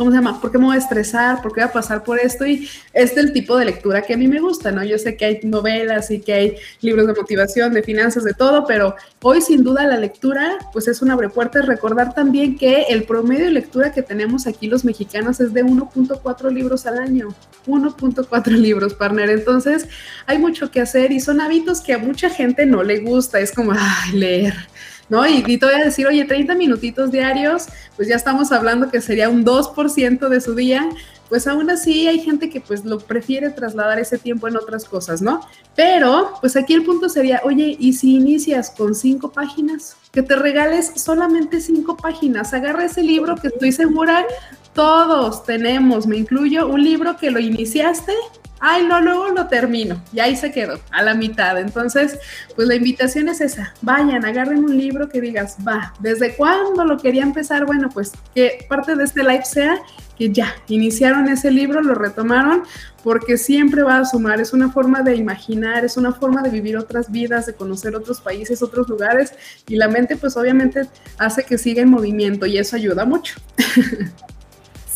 [0.01, 0.41] ¿cómo se llama?
[0.41, 1.43] ¿Por qué me voy a estresar?
[1.43, 2.43] ¿Por qué voy a pasar por esto?
[2.43, 4.83] Y este es el tipo de lectura que a mí me gusta, ¿no?
[4.83, 8.65] Yo sé que hay novelas y que hay libros de motivación, de finanzas, de todo,
[8.65, 11.67] pero hoy sin duda la lectura, pues es un abrepuertas.
[11.67, 16.51] Recordar también que el promedio de lectura que tenemos aquí los mexicanos es de 1.4
[16.51, 17.27] libros al año.
[17.67, 19.29] 1.4 libros, partner.
[19.29, 19.87] Entonces,
[20.25, 23.39] hay mucho que hacer y son hábitos que a mucha gente no le gusta.
[23.39, 24.70] Es como, ay, leer
[25.11, 25.27] ¿no?
[25.27, 29.01] Y, y te voy a decir, oye, 30 minutitos diarios, pues ya estamos hablando que
[29.01, 30.89] sería un 2% de su día,
[31.27, 35.21] pues aún así hay gente que pues lo prefiere trasladar ese tiempo en otras cosas,
[35.21, 35.41] ¿no?
[35.75, 39.97] Pero pues aquí el punto sería, oye, ¿y si inicias con cinco páginas?
[40.13, 44.25] Que te regales solamente cinco páginas, agarra ese libro que estoy segura
[44.73, 48.13] todos tenemos, me incluyo, un libro que lo iniciaste
[48.61, 51.59] ay, no, luego lo termino, y ahí se quedó, a la mitad.
[51.59, 52.17] Entonces,
[52.55, 56.97] pues la invitación es esa, vayan, agarren un libro que digas, va, ¿desde cuándo lo
[56.97, 57.65] quería empezar?
[57.65, 59.79] Bueno, pues que parte de este live sea
[60.17, 62.63] que ya iniciaron ese libro, lo retomaron,
[63.03, 66.77] porque siempre va a sumar, es una forma de imaginar, es una forma de vivir
[66.77, 69.33] otras vidas, de conocer otros países, otros lugares,
[69.67, 73.35] y la mente pues obviamente hace que siga en movimiento y eso ayuda mucho.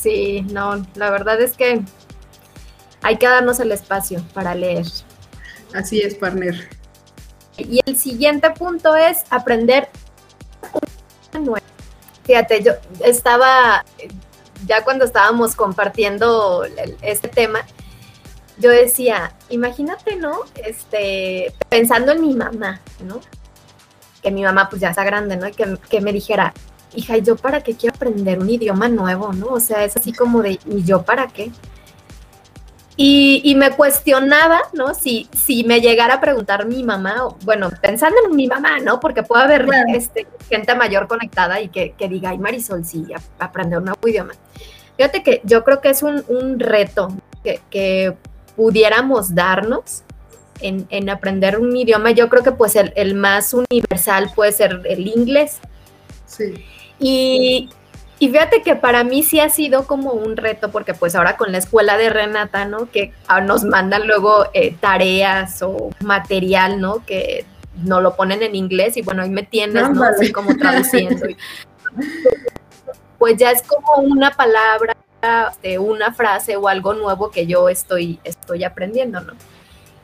[0.05, 1.81] Sí, no, la verdad es que
[3.05, 4.85] hay que darnos el espacio para leer.
[5.73, 6.69] Así es, partner.
[7.57, 9.89] Y el siguiente punto es aprender
[12.23, 13.85] Fíjate, yo estaba,
[14.65, 16.65] ya cuando estábamos compartiendo
[17.01, 17.59] este tema,
[18.57, 20.39] yo decía, imagínate, ¿no?
[20.55, 23.19] Este, pensando en mi mamá, ¿no?
[24.23, 25.47] Que mi mamá pues ya está grande, ¿no?
[25.47, 26.53] Y que, que me dijera,
[26.95, 29.47] hija, ¿y yo para qué quiero aprender un idioma nuevo, ¿no?
[29.47, 31.51] O sea, es así como de, ¿y yo para qué?
[32.97, 34.93] Y, me cuestionaba, ¿no?
[34.93, 39.01] Si, si me llegara a preguntar mi mamá, bueno, pensando en mi mamá, ¿no?
[39.01, 43.05] Porque puede haber este, gente mayor conectada y que, diga, ay, Marisol, sí,
[43.37, 44.33] aprender un nuevo idioma.
[44.95, 47.09] Fíjate que yo creo que es un, reto
[47.43, 48.15] que,
[48.55, 50.03] pudiéramos darnos
[50.61, 52.11] en, aprender un idioma.
[52.11, 55.59] Yo creo que pues el, el más universal puede ser el inglés.
[56.25, 56.63] Sí.
[56.99, 57.69] Y,
[58.17, 61.51] y fíjate que para mí sí ha sido como un reto, porque pues ahora con
[61.51, 62.89] la escuela de Renata, ¿no?
[62.89, 63.11] Que
[63.43, 67.05] nos mandan luego eh, tareas o material, ¿no?
[67.05, 67.45] Que
[67.83, 70.03] no lo ponen en inglés y bueno, ahí me tienes, ¿no?
[70.03, 71.25] Así como traduciendo.
[73.19, 74.95] pues ya es como una palabra,
[75.51, 79.33] este, una frase o algo nuevo que yo estoy, estoy aprendiendo, ¿no?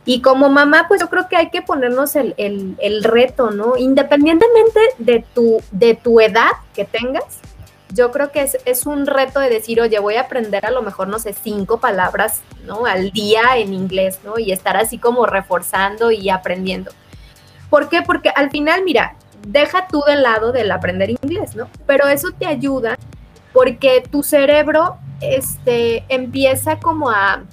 [0.04, 3.78] Y como mamá, pues yo creo que hay que ponernos el, el reto, ¿no?
[3.78, 7.40] Independientemente de tu, de tu edad que tengas,
[7.94, 11.08] yo creo que es, un reto de decir, oye, voy a aprender a lo mejor,
[11.08, 12.86] no sé, cinco palabras, ¿no?
[12.86, 14.40] Al día en inglés, ¿no?
[14.40, 16.92] Y estar así como reforzando y aprendiendo.
[17.70, 18.02] ¿Por qué?
[18.02, 19.16] Porque al final, mira,
[19.48, 21.70] deja tú del lado del aprender inglés, ¿no?
[21.86, 22.98] Pero eso te ayuda
[23.54, 27.44] porque tu cerebro, este, empieza como a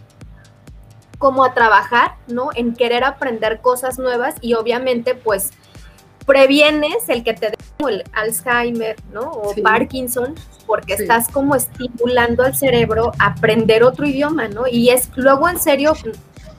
[1.18, 2.50] como a trabajar, ¿no?
[2.54, 5.50] En querer aprender cosas nuevas y obviamente pues
[6.28, 7.56] previenes el que te dé
[7.88, 9.22] el Alzheimer, ¿no?
[9.22, 10.34] O Parkinson,
[10.66, 14.66] porque estás como estimulando al cerebro a aprender otro idioma, ¿no?
[14.70, 15.94] Y es luego en serio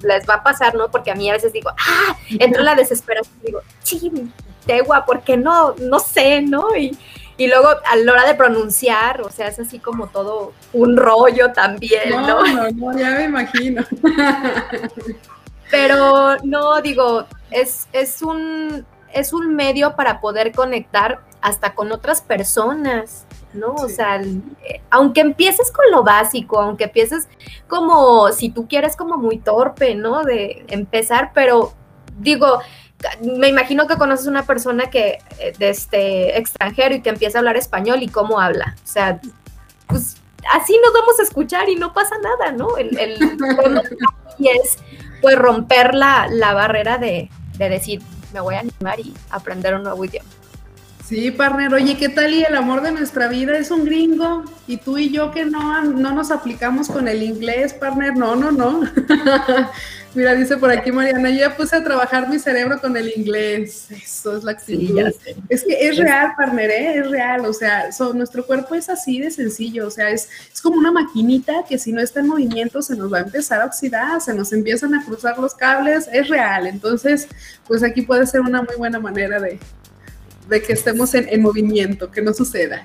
[0.02, 0.90] les va a pasar, ¿no?
[0.90, 4.34] Porque a mí a veces digo, ah, entro en la desesperación y digo, ching,
[4.66, 5.76] tegua, ¿por qué no?
[5.80, 6.76] No sé, ¿no?
[6.76, 6.98] Y,
[7.38, 11.52] y luego a la hora de pronunciar, o sea, es así como todo un rollo
[11.54, 12.44] también, ¿no?
[12.44, 13.86] No, no, ya me imagino.
[15.70, 22.22] Pero no, digo, es, es un es un medio para poder conectar hasta con otras
[22.22, 23.74] personas, ¿no?
[23.74, 27.28] O sea, eh, aunque empieces con lo básico, aunque empieces
[27.68, 30.24] como, si tú quieres, como muy torpe, ¿no?
[30.24, 31.74] De empezar, pero
[32.18, 32.60] digo,
[33.22, 37.40] me imagino que conoces una persona que eh, de este extranjero y que empieza a
[37.40, 38.76] hablar español y cómo habla.
[38.84, 39.22] O sea,
[39.88, 40.18] pues
[40.54, 42.78] así nos vamos a escuchar y no pasa nada, ¿no?
[42.78, 43.18] El,
[44.38, 44.78] y es
[45.22, 48.02] pues romper la, la barrera de, de decir,
[48.34, 50.30] me voy a animar y aprender un nuevo idioma.
[51.10, 52.32] Sí, partner, oye, ¿qué tal?
[52.36, 55.82] Y el amor de nuestra vida es un gringo, y tú y yo que no,
[55.82, 58.82] no nos aplicamos con el inglés, partner, no, no, no.
[60.14, 63.88] Mira, dice por aquí Mariana, yo ya puse a trabajar mi cerebro con el inglés.
[63.90, 65.12] Eso es la actividad.
[65.50, 67.00] es que es real, partner, ¿eh?
[67.00, 67.44] es real.
[67.46, 69.88] O sea, nuestro cuerpo es así de sencillo.
[69.88, 73.12] O sea, es, es como una maquinita que si no está en movimiento se nos
[73.12, 76.08] va a empezar a oxidar, se nos empiezan a cruzar los cables.
[76.12, 76.66] Es real.
[76.66, 77.28] Entonces,
[77.68, 79.60] pues aquí puede ser una muy buena manera de,
[80.50, 82.82] de que estemos en, movimiento, que no suceda.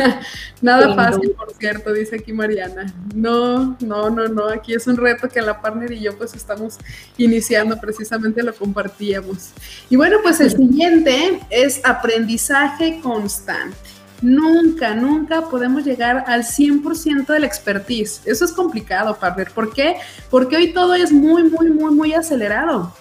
[0.60, 2.92] Nada fácil, por cierto, dice aquí Mariana.
[3.14, 6.78] No, no, no, no, aquí es un reto que la partner y yo pues estamos
[7.16, 9.50] iniciando, precisamente lo compartíamos.
[9.88, 13.76] Y bueno, pues el siguiente es aprendizaje constante.
[14.22, 18.22] Nunca, nunca podemos llegar al 100% de la expertise.
[18.24, 19.50] Eso es complicado, partner.
[19.52, 19.96] ¿Por qué?
[20.30, 22.92] Porque hoy todo es muy, muy, muy, muy acelerado.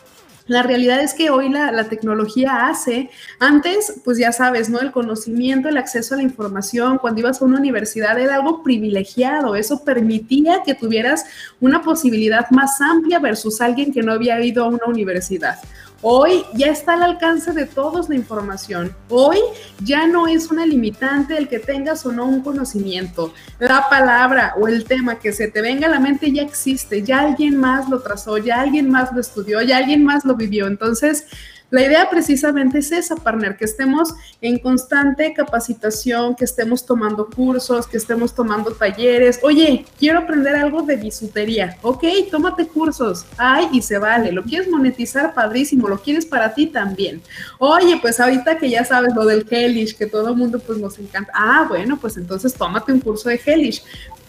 [0.48, 4.80] La realidad es que hoy la, tecnología hace, antes, pues ya sabes, ¿no?
[4.80, 9.56] El conocimiento, el acceso a la información, cuando ibas a una universidad era algo privilegiado,
[9.56, 11.26] eso permitía que tuvieras
[11.60, 15.58] una posibilidad más amplia versus alguien que no había ido a una universidad.
[16.08, 18.96] Hoy ya está al alcance de todos la información.
[19.10, 19.40] Hoy
[19.84, 23.34] ya no es una limitante el que tengas o no un conocimiento.
[23.58, 27.22] La palabra o el tema que se te venga a la mente ya existe, ya
[27.22, 30.68] alguien más lo trazó, ya alguien más lo estudió, ya alguien más lo vivió.
[30.68, 31.26] Entonces,
[31.72, 37.88] la idea precisamente es esa, partner, que estemos en constante capacitación, que estemos tomando cursos,
[37.88, 39.40] que estemos tomando talleres.
[39.42, 41.78] Oye, quiero aprender algo de bisutería.
[41.82, 43.26] Ok, tómate cursos.
[43.38, 44.32] Ay, y se vale.
[44.32, 45.88] Lo quieres monetizar, padrísimo.
[45.88, 47.22] Lo quieres para ti también.
[47.58, 51.00] Oye, pues ahorita que ya sabes lo del Hellish, que todo el mundo pues nos
[51.00, 51.32] encanta.
[51.34, 53.84] Ah, bueno, pues entonces tómate un curso de Hellish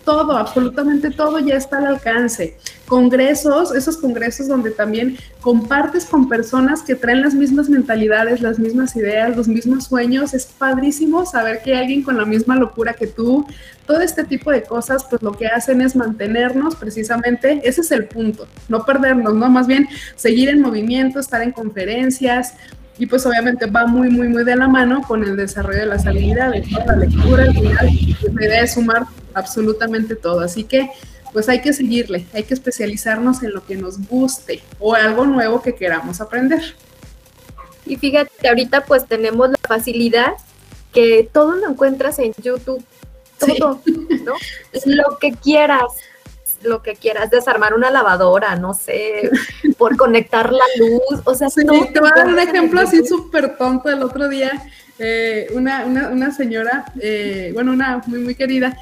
[0.06, 2.56] todo, absolutamente todo ya está al alcance.
[2.86, 8.94] Congresos, esos congresos donde también compartes con personas que traen las mismas mentalidades, las mismas
[8.94, 10.32] ideas, los mismos sueños.
[10.32, 13.44] Es padrísimo saber que hay alguien con la misma locura que tú.
[13.84, 18.06] Todo este tipo de cosas, pues lo que hacen es mantenernos precisamente, ese es el
[18.06, 19.48] punto, no perdernos, ¿no?
[19.48, 22.54] Más bien seguir en movimiento, estar en conferencias,
[22.98, 26.06] y pues obviamente va muy, muy, muy de la mano con el desarrollo de las
[26.06, 27.90] habilidades, la lectura, al final,
[28.32, 30.40] la idea es sumar absolutamente todo.
[30.40, 30.90] Así que
[31.32, 35.60] pues hay que seguirle, hay que especializarnos en lo que nos guste o algo nuevo
[35.60, 36.62] que queramos aprender.
[37.84, 40.32] Y fíjate, ahorita pues tenemos la facilidad
[40.92, 42.82] que todo lo encuentras en YouTube,
[43.38, 43.82] todo,
[44.24, 44.32] ¿no?
[44.86, 45.82] Lo que quieras,
[46.62, 49.30] lo que quieras, desarmar una lavadora, no sé,
[49.78, 53.56] por conectar la luz, o sea, sí, te voy a dar un ejemplo así súper
[53.56, 54.50] tonto el otro día.
[54.98, 58.76] Eh, una, una, una, señora, eh, bueno, una muy, muy querida,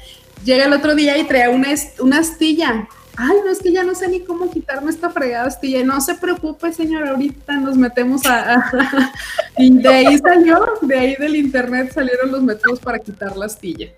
[0.45, 2.87] llega el otro día y trae una, una astilla.
[3.17, 5.83] Ay, no, es que ya no sé ni cómo quitarme esta fregada astilla.
[5.83, 8.71] No se preocupe, señora, ahorita nos metemos a...
[9.57, 13.89] y de ahí salió, de ahí del internet salieron los métodos para quitar la astilla.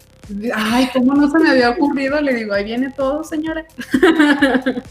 [0.53, 2.19] Ay, ¿cómo no se me había ocurrido?
[2.19, 3.65] Le digo, ahí viene todo, señora.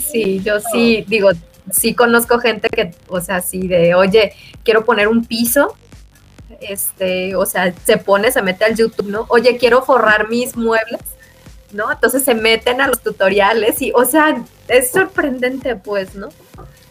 [0.00, 1.30] Sí, yo sí, digo,
[1.70, 5.74] sí conozco gente que, o sea, sí de, oye, quiero poner un piso,
[6.60, 9.26] este, o sea, se pone, se mete al YouTube, ¿no?
[9.28, 11.00] Oye, quiero forrar mis muebles,
[11.72, 11.90] ¿no?
[11.90, 16.28] Entonces se meten a los tutoriales y, o sea, es sorprendente, pues, ¿no?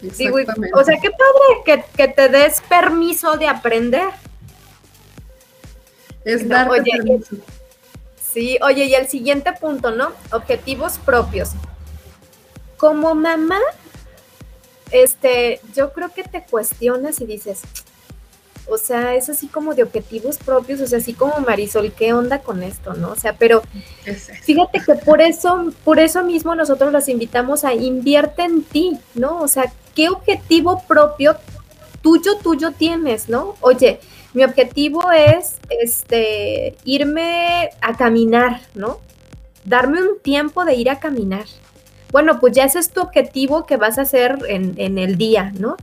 [0.00, 0.36] Digo,
[0.74, 4.08] o sea, qué padre que, que te des permiso de aprender.
[6.26, 6.90] Es dar oye,
[8.20, 10.10] Sí, oye, y el siguiente punto, ¿no?
[10.32, 11.50] Objetivos propios.
[12.76, 13.60] Como mamá,
[14.90, 17.62] este, yo creo que te cuestionas y dices,
[18.66, 22.40] o sea, es así como de objetivos propios, o sea, así como Marisol, ¿qué onda
[22.40, 23.12] con esto, no?
[23.12, 23.62] O sea, pero
[24.42, 29.40] fíjate que por eso, por eso mismo nosotros los invitamos a invierte en ti, ¿no?
[29.40, 31.36] O sea, ¿qué objetivo propio
[32.02, 33.54] tuyo, tuyo tienes, no?
[33.60, 34.00] Oye,
[34.36, 39.00] mi objetivo es este, irme a caminar, ¿no?
[39.64, 41.46] Darme un tiempo de ir a caminar.
[42.12, 45.78] Bueno, pues ya ese es tu objetivo que vas a hacer en, el día, ¿no?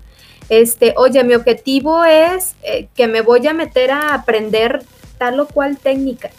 [0.50, 4.84] Este, oye, mi objetivo es eh, que me voy a meter a aprender
[5.18, 6.30] tal o cual técnica.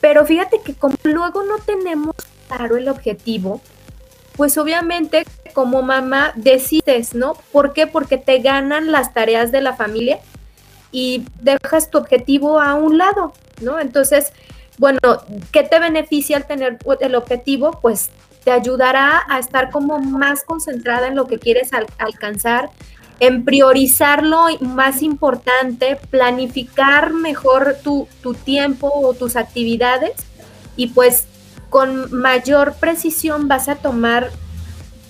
[0.00, 2.16] Pero fíjate que como luego no tenemos
[2.48, 3.60] claro el objetivo,
[4.36, 7.34] pues obviamente como mamá decides, ¿no?
[7.52, 7.86] ¿Por qué?
[7.86, 10.18] Porque te ganan las tareas de la familia
[10.92, 13.80] y dejas tu objetivo a un lado, ¿no?
[13.80, 14.32] Entonces,
[14.78, 14.98] bueno,
[15.52, 17.78] ¿qué te beneficia al tener el objetivo?
[17.82, 18.10] Pues
[18.44, 22.70] te ayudará a estar como más concentrada en lo que quieres alcanzar,
[23.20, 30.12] en priorizar lo más importante, planificar mejor tu, tu tiempo o tus actividades
[30.76, 31.26] y pues
[31.68, 34.30] con mayor precisión vas a tomar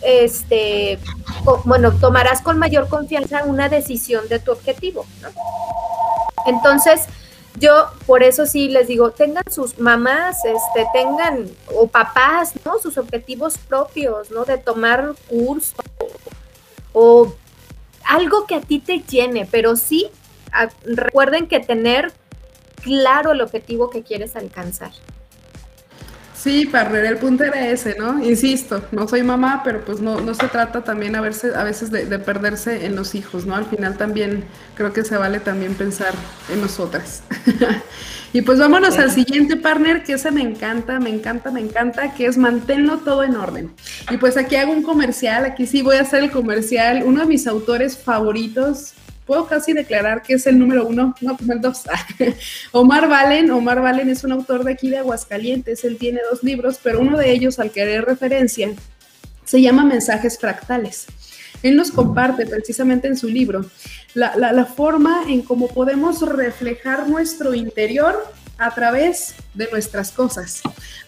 [0.02, 0.98] este,
[1.64, 5.06] bueno, tomarás con mayor confianza una decisión de tu objetivo.
[6.46, 7.06] Entonces,
[7.58, 12.78] yo por eso sí les digo, tengan sus mamás, este, tengan, o papás, ¿no?
[12.78, 14.44] Sus objetivos propios, ¿no?
[14.44, 15.74] De tomar curso
[16.92, 17.32] o
[18.04, 20.10] algo que a ti te llene, pero sí
[20.84, 22.12] recuerden que tener
[22.82, 24.92] claro el objetivo que quieres alcanzar.
[26.48, 28.24] Sí, partner, el punto era ese, ¿no?
[28.24, 31.90] Insisto, no soy mamá, pero pues no, no se trata también a, verse, a veces
[31.90, 33.54] de, perderse en los hijos, ¿no?
[33.54, 36.14] Al final también creo que se vale también pensar
[36.50, 37.22] en nosotras.
[38.32, 42.24] y pues vámonos al siguiente partner, que ese me encanta, me encanta, me encanta, que
[42.24, 43.70] es manténlo todo en orden.
[44.10, 47.26] Y pues aquí hago un comercial, aquí sí voy a hacer el comercial, uno de
[47.26, 48.94] mis autores favoritos,
[49.28, 51.82] puedo casi declarar que es el número uno, no, como el dos.
[52.72, 56.80] Omar Valen, Omar Valen es un autor de aquí de Aguascalientes, él tiene dos libros,
[56.82, 58.72] pero uno de ellos al que haré referencia
[59.44, 61.06] se llama Mensajes Fractales.
[61.62, 63.66] Él nos comparte precisamente en su libro
[64.14, 70.62] la, la forma en cómo podemos reflejar nuestro interior a través de nuestras cosas.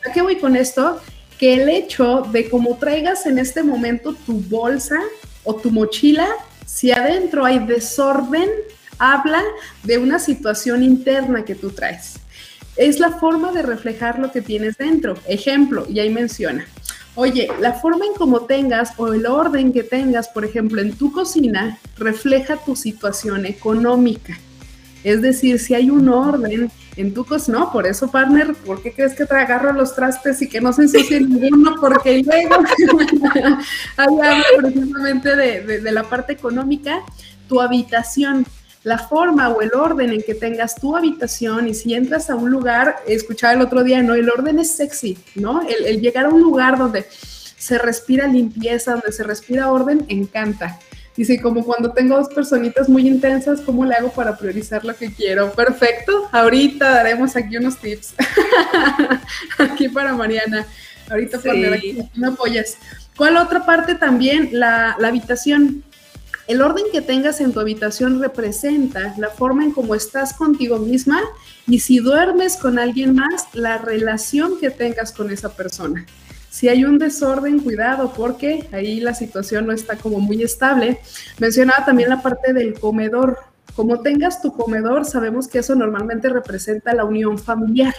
[0.07, 1.01] ¿A qué voy con esto?
[1.39, 4.99] Que el hecho de cómo traigas en este momento tu bolsa
[5.43, 6.29] o tu mochila
[6.67, 8.49] Si adentro hay desorden,
[8.99, 9.43] habla
[9.83, 12.15] de una situación interna que tú traes.
[12.77, 15.17] Es la forma de reflejar lo que tienes dentro.
[15.27, 16.67] Ejemplo, y ahí menciona.
[17.17, 21.13] Oye, la forma en cómo tengas o el orden que tengas, por ejemplo, en tu
[21.13, 24.39] cocina, refleja tu situación económica.
[25.03, 28.93] Es decir, si hay un orden en tu cocina, no, por eso, partner, ¿por qué
[28.93, 31.77] crees que te agarro los trastes y que no se ensucie ninguno?
[31.81, 32.57] Porque luego
[33.97, 37.01] hablamos precisamente de, de la parte económica,
[37.49, 38.47] tu habitación
[38.83, 42.51] la forma o el orden en que tengas tu habitación y si entras a un
[42.51, 44.15] lugar, escuchaba el otro día, ¿no?
[44.15, 45.61] El orden es sexy, ¿no?
[45.63, 50.79] El, llegar a un lugar donde se respira limpieza, donde se respira orden, encanta.
[51.21, 55.13] Dice, como cuando tengo dos personitas muy intensas, ¿cómo le hago para priorizar lo que
[55.13, 55.53] quiero?
[55.53, 58.15] Perfecto, ahorita daremos aquí unos tips.
[59.59, 60.67] aquí para Mariana.
[61.11, 61.51] Ahorita sí.
[61.67, 62.79] aquí, me apoyas.
[63.19, 64.49] ¿Cuál otra parte también?
[64.53, 65.85] La, la habitación
[66.49, 71.21] el orden que tengas en tu habitación representa la forma en cómo estás contigo misma
[71.67, 76.07] y si duermes con alguien más, la relación que tengas con esa persona.
[76.51, 80.99] Si hay un desorden, cuidado, porque ahí la situación no está como muy estable.
[81.39, 83.39] Mencionaba también la parte del comedor.
[83.77, 87.95] Como tengas tu comedor, sabemos que eso normalmente representa la unión familiar.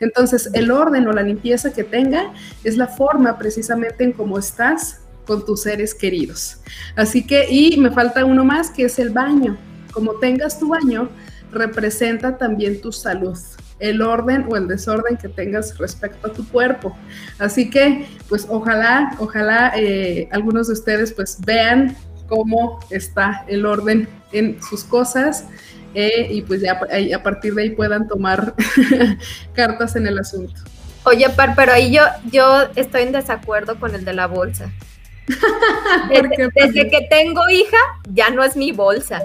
[0.00, 2.32] Entonces, el orden o la limpieza que tenga
[2.64, 6.58] es la forma precisamente en cómo estás con tus seres queridos.
[6.96, 9.56] Así que, y me falta uno más, que es el baño.
[9.92, 11.08] Como tengas tu baño,
[11.52, 13.38] representa también tu salud,
[13.78, 16.96] el orden o el desorden que tengas respecto a tu cuerpo.
[17.38, 21.96] Así que, pues ojalá, ojalá eh, algunos de ustedes pues vean
[22.28, 25.44] cómo está el orden en sus cosas
[25.94, 26.80] eh, y pues ya
[27.14, 28.54] a partir de ahí puedan tomar
[29.54, 30.60] cartas en el asunto.
[31.04, 32.02] Oye, Par, pero ahí yo,
[32.32, 34.72] yo estoy en desacuerdo con el de la bolsa.
[36.54, 37.78] Desde, que tengo hija,
[38.10, 39.22] ya no es mi bolsa.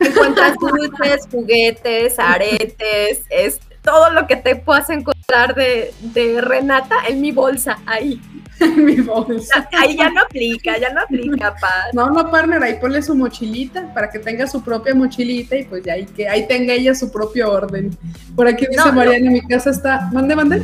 [0.00, 5.92] Encuentras dulces, juguetes, aretes, es todo lo que te puedas encontrar de,
[6.40, 8.20] Renata en mi bolsa, ahí.
[8.60, 9.66] En mi bolsa.
[9.72, 11.94] Ahí ya no aplica, ya no aplica, paz.
[11.94, 15.82] No, no, partner, ahí ponle su mochilita para que tenga su propia mochilita y pues
[15.82, 17.96] ya ahí, que ahí tenga ella su propio orden.
[18.36, 20.10] Por aquí dice Mariana, mi casa está.
[20.12, 20.62] ¿Mande, mande?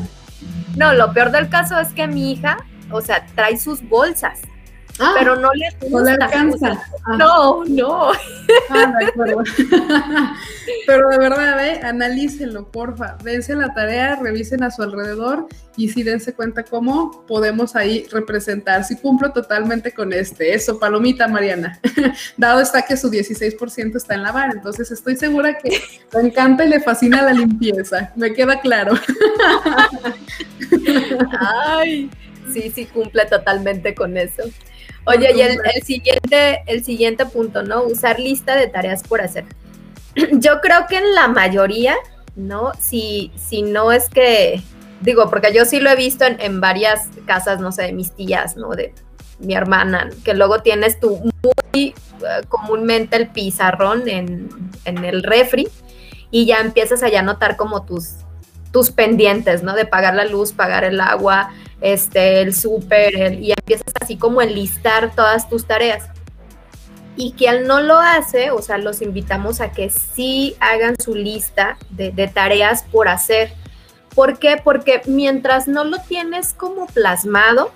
[0.77, 2.59] No, lo peor del caso es que mi hija,
[2.91, 4.41] o sea, trae sus bolsas
[4.99, 6.83] Ah, pero no le No le alcanza.
[7.05, 7.17] Ah.
[7.17, 8.13] No, no.
[8.71, 9.43] Ah, de acuerdo.
[10.87, 11.81] pero de verdad, ¿eh?
[11.83, 13.17] analícenlo, porfa.
[13.23, 18.85] Dense la tarea, revisen a su alrededor y si dense cuenta cómo podemos ahí representar.
[18.85, 20.55] Si cumplo totalmente con este.
[20.55, 21.79] Eso, palomita, Mariana.
[22.37, 25.83] Dado está que su 16% está en la bar, entonces estoy segura que
[26.15, 28.13] le encanta y le fascina la limpieza.
[28.17, 28.95] Me queda claro.
[31.41, 32.11] Ay,
[32.53, 34.43] sí, sí cumple totalmente con eso.
[35.07, 37.85] Oye, y el, siguiente, el siguiente punto, ¿no?
[37.85, 39.45] Usar lista de tareas por hacer.
[40.33, 41.95] Yo creo que en la mayoría,
[42.35, 42.73] ¿no?
[42.81, 44.61] Si, si no es que,
[45.01, 48.57] digo, porque yo sí lo he visto en, varias casas, no sé, de mis tías,
[48.57, 48.71] ¿no?
[48.71, 48.93] De
[49.39, 51.55] mi hermana, que luego tienes tú muy
[51.85, 51.95] eh,
[52.49, 54.49] comúnmente el pizarrón en,
[54.85, 55.69] en, el refri
[56.31, 58.17] y ya empiezas a ya notar como tus,
[58.73, 59.75] tus pendientes, ¿no?
[59.75, 61.51] De pagar la luz, pagar el agua,
[61.81, 66.09] este, el súper, y empiezas así como a enlistar todas tus tareas.
[67.17, 71.79] Y quien no lo hace, o sea, los invitamos a que sí hagan su lista
[71.91, 73.53] de, tareas por hacer.
[74.15, 74.61] ¿Por qué?
[74.63, 77.73] Porque mientras no lo tienes como plasmado,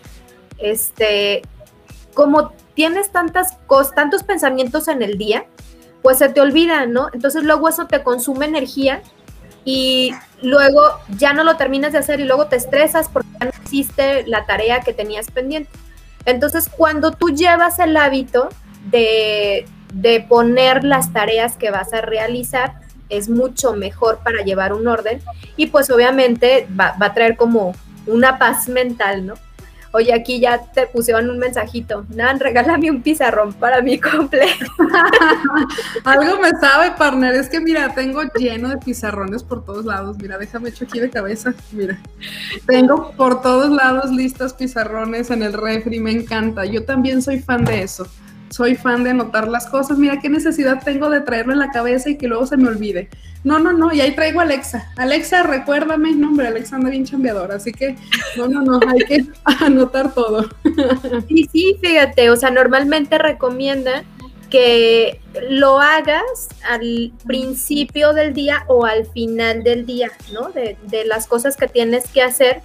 [0.59, 1.43] este,
[2.13, 5.47] como tienes tantas cosas, tantos pensamientos en el día,
[6.03, 7.09] pues se te olvida, ¿no?
[7.13, 9.03] Entonces luego eso te consume energía
[9.65, 10.83] y luego
[11.19, 13.29] ya no lo terminas de hacer y luego te estresas porque
[13.73, 15.71] hiciste la tarea que tenías pendiente.
[16.25, 18.49] Entonces, cuando tú llevas el hábito
[18.91, 19.67] de,
[20.29, 25.21] poner las tareas que vas a realizar, es mucho mejor para llevar un orden
[25.57, 27.75] y pues obviamente va a traer como
[28.07, 29.35] una paz mental, ¿no?
[29.93, 32.07] Oye, aquí ya te pusieron un mensajito.
[32.11, 34.47] Nan, regálame un pizarrón para mi cumple.
[36.05, 37.35] Algo me sabe, partner.
[37.35, 40.17] Es que mira, tengo lleno de pizarrones por todos lados.
[40.19, 41.55] Mira, déjame hecho aquí de cabeza.
[41.73, 41.99] Mira,
[42.67, 45.99] tengo por todos lados listas pizarrones en el refri.
[45.99, 46.65] Me encanta.
[46.65, 48.07] Yo también soy fan de eso
[48.51, 49.97] soy fan de anotar las cosas.
[49.97, 53.09] Mira, qué necesidad tengo de traerlo en la cabeza y que luego se me olvide.
[53.43, 54.93] No, no, no, y ahí traigo a Alexa.
[54.97, 57.97] Alexa, recuérdame, no, hombre, Alexa anda bien chambeador, así que
[58.37, 59.25] no, no, no, hay que
[59.65, 60.47] anotar todo.
[61.29, 64.05] Sí, sí, fíjate, o sea, normalmente recomienda
[64.51, 70.51] que lo hagas al principio del día o al final del día, ¿no?
[70.51, 72.61] De, de las cosas que tienes que hacer.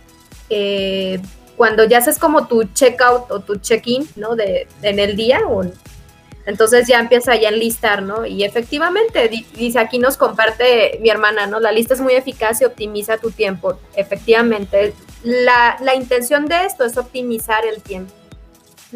[0.49, 1.21] Eh,
[1.57, 4.35] cuando ya haces como tu checkout o tu check-in, ¿no?
[4.35, 5.41] De, en el día
[6.45, 8.25] Entonces ya empieza ya a enlistar, ¿no?
[8.25, 11.59] Y efectivamente, dice aquí nos comparte mi hermana, ¿no?
[11.59, 13.79] La lista es muy eficaz y optimiza tu tiempo.
[13.95, 14.93] Efectivamente,
[15.23, 18.13] la, la intención de esto es optimizar el tiempo.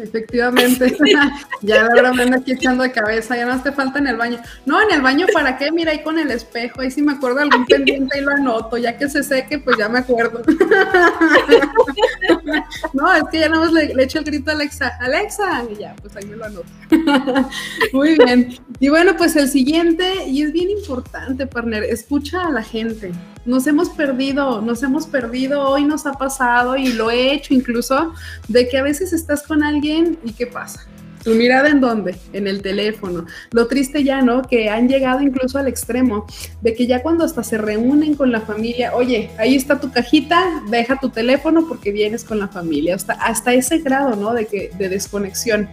[0.02, 0.96] Efectivamente.
[1.62, 4.40] ya ahora me ando aquí echando de cabeza, ya no te falta en el baño.
[4.64, 5.70] No, en el baño, ¿para qué?
[5.70, 8.96] Mira ahí con el espejo, ahí si me acuerdo algún pendiente y lo anoto, ya
[8.96, 10.42] que se seque, pues ya me acuerdo.
[12.92, 15.76] no, es que ya nada más le, le, echo el grito a Alexa, Alexa, y
[15.76, 16.66] ya, pues ahí me lo anoto.
[17.92, 18.58] Muy bien.
[18.78, 23.12] Y bueno, pues el siguiente, y es bien importante, partner, escucha a la gente
[23.44, 28.12] nos hemos perdido, nos hemos perdido, hoy nos ha pasado y lo he hecho incluso,
[28.48, 29.89] de que a veces estás con alguien
[30.24, 30.86] y ¿qué pasa?
[31.24, 32.16] ¿Tu mirada en dónde?
[32.32, 33.26] En el teléfono.
[33.50, 34.40] Lo triste ya, ¿no?
[34.40, 36.26] Que han llegado incluso al extremo
[36.62, 40.62] de que ya cuando hasta se reúnen con la familia, oye, ahí está tu cajita,
[40.70, 42.94] deja tu teléfono porque vienes con la familia.
[42.94, 44.32] Hasta, hasta ese grado, ¿no?
[44.32, 45.68] De, que, de desconexión.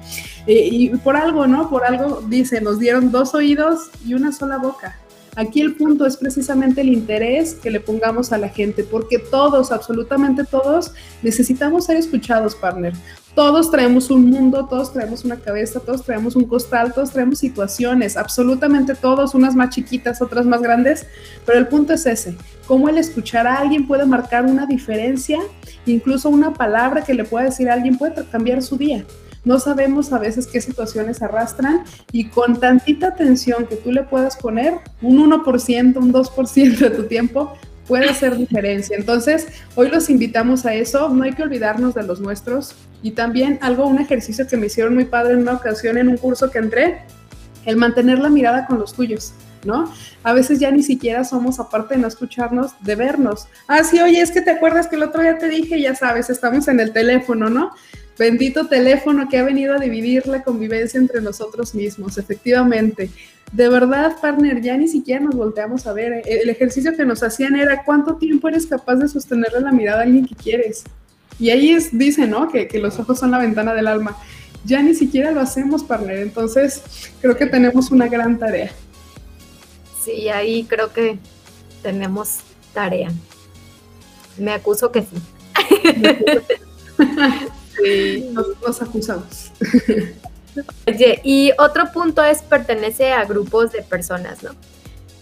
[0.48, 1.70] Eh, y por algo, ¿no?
[1.70, 4.98] Por algo, dice, nos dieron dos oídos y una sola boca.
[5.38, 9.72] Aquí el punto es precisamente el interés que le pongamos a la gente, porque todos,
[9.72, 12.94] absolutamente todos, necesitamos ser escuchados, partner.
[13.38, 18.18] Todos traemos un mundo, todos traemos una cabeza, todos traemos un costal, todos traemos situaciones,
[18.18, 21.06] absolutamente todos, unas más chiquitas, otras más grandes,
[21.46, 22.36] pero el punto es ese,
[22.66, 25.38] cómo el escuchar a alguien puede marcar una diferencia,
[25.86, 29.06] incluso una palabra que le pueda decir a alguien puede cambiar su día.
[29.46, 34.36] No sabemos a veces qué situaciones arrastran y con tantita atención que tú le puedas
[34.36, 37.54] poner, un 1%, un 2% de tu tiempo,
[37.88, 38.98] puede hacer diferencia.
[38.98, 43.60] Entonces, hoy los invitamos a eso, no hay que olvidarnos de los nuestros y también
[43.62, 46.60] algo, un ejercicio que me hicieron muy padre en una ocasión en un curso que
[46.60, 47.02] entré,
[47.66, 49.34] el mantener la mirada con los tuyos.
[49.64, 49.92] ¿no?
[50.24, 53.48] A veces ya ni siquiera somos, aparte de no escucharnos, de vernos.
[53.68, 56.30] Ah, sí, oye, es que te acuerdas que el otro día te dije, ya sabes,
[56.30, 57.72] estamos en el teléfono, ¿no?
[58.18, 63.12] Bendito teléfono que ha venido a dividir la convivencia entre nosotros mismos, efectivamente.
[63.52, 66.24] De verdad, partner, ya ni siquiera nos volteamos a ver.
[66.26, 70.04] El ejercicio que nos hacían era cuánto tiempo eres capaz de sostenerle la mirada a
[70.04, 70.84] alguien que quieres.
[71.40, 72.50] Y ahí es, dice, ¿no?
[72.50, 74.18] Que, que los ojos son la ventana del alma.
[74.66, 76.18] Ya ni siquiera lo hacemos, partner.
[76.18, 76.82] Entonces,
[77.22, 78.72] creo que tenemos una gran tarea.
[80.04, 81.20] Sí, ahí creo que
[81.84, 82.40] tenemos
[82.74, 83.12] tarea.
[84.40, 85.18] Me acuso que sí.
[87.84, 89.52] Sí, nos, acusamos.
[90.88, 94.52] Oye, y otro punto es pertenece a grupos de personas, ¿no?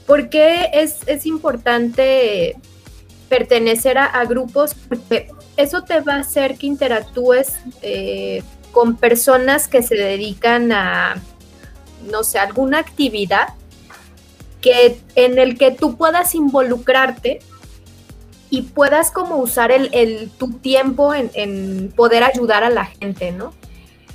[0.05, 2.55] ¿Por qué es, importante
[3.27, 4.75] pertenecer a, grupos?
[4.87, 11.15] Porque eso te va a hacer que interactúes eh, con personas que se dedican a,
[12.09, 13.49] no sé, alguna actividad
[14.61, 17.39] que, en el que tú puedas involucrarte
[18.55, 23.53] y puedas como usar el, tu tiempo en, poder ayudar a la gente, ¿no?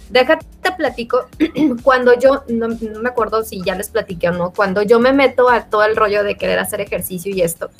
[0.08, 0.46] Déjate
[0.78, 1.26] platico,
[1.82, 5.50] cuando yo, no, me acuerdo si ya les platiqué o no, cuando yo me meto
[5.50, 7.70] a todo el rollo de querer hacer ejercicio y esto,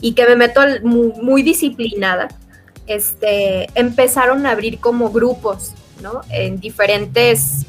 [0.00, 2.28] y que me meto muy, disciplinada,
[2.86, 6.22] este, empezaron a abrir como grupos, ¿no?
[6.30, 7.66] En diferentes,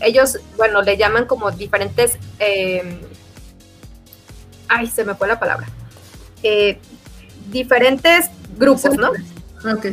[0.00, 2.98] ellos, bueno, le llaman como diferentes, em,
[4.68, 5.66] ay, se me fue la palabra,
[6.42, 6.78] eh,
[7.52, 9.10] diferentes grupos, ¿no?
[9.72, 9.86] Ok.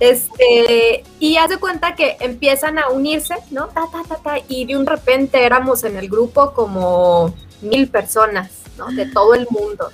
[0.00, 3.68] Este, y haz de cuenta que empiezan a unirse, ¿no?
[3.68, 8.50] Ta, ta, ta, ta, y de un repente éramos en el grupo como mil personas,
[8.76, 8.90] ¿no?
[8.90, 9.90] De todo el mundo.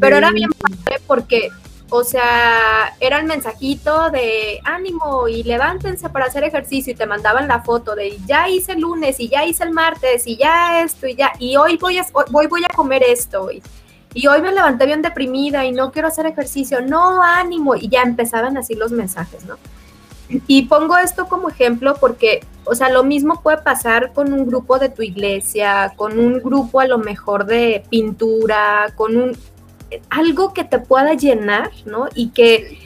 [0.00, 1.48] Pero era bien padre porque,
[1.88, 7.48] o sea, era el mensajito de ánimo y levántense para hacer ejercicio y te mandaban
[7.48, 11.06] la foto de ya hice el lunes y ya hice el martes y ya esto
[11.06, 13.50] y ya, y hoy voy a, hoy voy a comer esto.
[13.50, 13.62] Y,
[14.14, 18.02] y hoy me levanté bien deprimida y no quiero hacer ejercicio, no ánimo, y ya
[18.02, 19.56] empezaban así los mensajes, ¿no?
[20.46, 24.78] Y pongo esto como ejemplo porque, o sea, lo mismo puede pasar con un grupo
[24.78, 29.36] de tu iglesia, con un grupo a lo mejor de pintura, con un
[30.08, 32.08] algo que te pueda llenar, ¿no?
[32.14, 32.78] Y que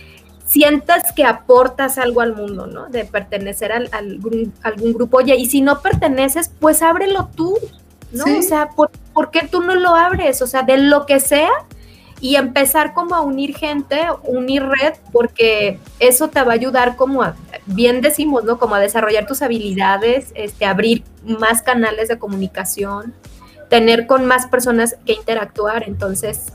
[0.44, 2.86] sientas que aportas algo al mundo, ¿no?
[2.88, 4.18] De pertenecer al, al
[4.62, 5.18] algún grupo.
[5.18, 7.56] Oye, y si no perteneces, pues ábrelo tú,
[8.10, 8.24] ¿no?
[8.38, 8.90] O sea, ¿por,
[9.30, 10.42] qué tú no lo abres?
[10.42, 11.50] O sea, de lo que sea
[12.20, 17.22] y empezar como a unir gente, unir red, porque eso te va a ayudar como
[17.22, 17.36] a,
[17.66, 18.58] bien decimos, ¿no?
[18.58, 23.14] Como a desarrollar tus habilidades, este, abrir más canales de comunicación,
[23.68, 25.84] tener con más personas que interactuar.
[25.86, 26.46] Entonces,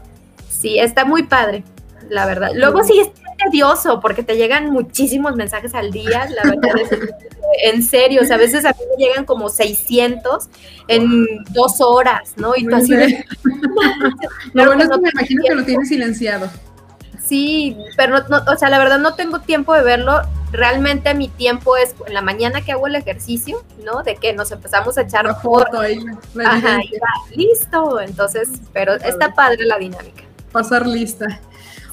[0.49, 1.63] sí, está muy padre,
[2.09, 2.51] la verdad.
[2.55, 3.11] Luego sí es
[3.45, 6.99] tedioso porque te llegan muchísimos mensajes al día, la verdad es
[7.63, 10.49] en serio, o sea, a veces a mí me llegan como 600
[10.87, 12.53] en dos horas, ¿no?
[12.55, 13.25] Y tú así de...
[14.53, 16.49] Lo bueno es que me imagino que lo tienes silenciado.
[17.23, 20.21] Sí, pero no, o sea, la verdad no tengo tiempo de verlo
[20.51, 24.03] realmente mi tiempo es en la mañana que hago el ejercicio, ¿no?
[24.03, 25.99] De que nos empezamos a echar foto ahí,
[26.45, 26.79] Ajá,
[27.35, 27.99] listo.
[28.01, 30.23] Entonces, pero está padre la dinámica.
[30.51, 31.39] Pasar lista.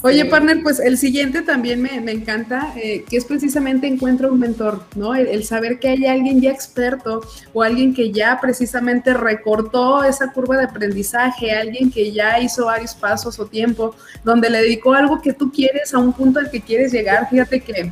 [0.03, 4.85] Oye, partner, pues el siguiente también me, encanta, eh, que es precisamente encuentra un mentor,
[4.95, 5.15] ¿no?
[5.15, 7.21] El, saber que hay alguien ya experto
[7.53, 12.95] o alguien que ya precisamente recortó esa curva de aprendizaje, alguien que ya hizo varios
[12.95, 16.61] pasos o tiempo, donde le dedicó algo que tú quieres a un punto al que
[16.61, 17.29] quieres llegar.
[17.29, 17.91] Fíjate que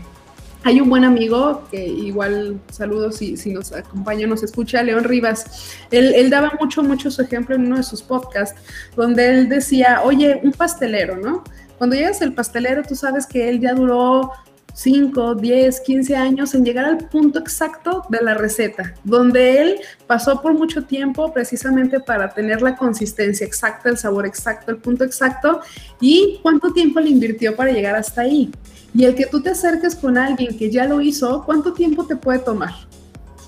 [0.63, 5.75] hay un buen amigo que igual saludos si, si nos acompaña, nos escucha, León Rivas.
[5.91, 8.61] Él, él, daba mucho, mucho su ejemplo en uno de sus podcasts,
[8.95, 11.43] donde él decía, oye, un pastelero, ¿no?
[11.79, 14.33] Cuando llegas al pastelero, tú sabes que él ya duró
[14.77, 20.43] 5, 10, 15 años en llegar al punto exacto de la receta, donde él pasó
[20.43, 25.61] por mucho tiempo precisamente para tener la consistencia exacta, el sabor exacto, el punto exacto,
[25.99, 28.51] y cuánto tiempo le invirtió para llegar hasta ahí.
[28.95, 32.17] Y el que tú te acerques con alguien que ya lo hizo, ¿cuánto tiempo te
[32.17, 32.75] puede tomar?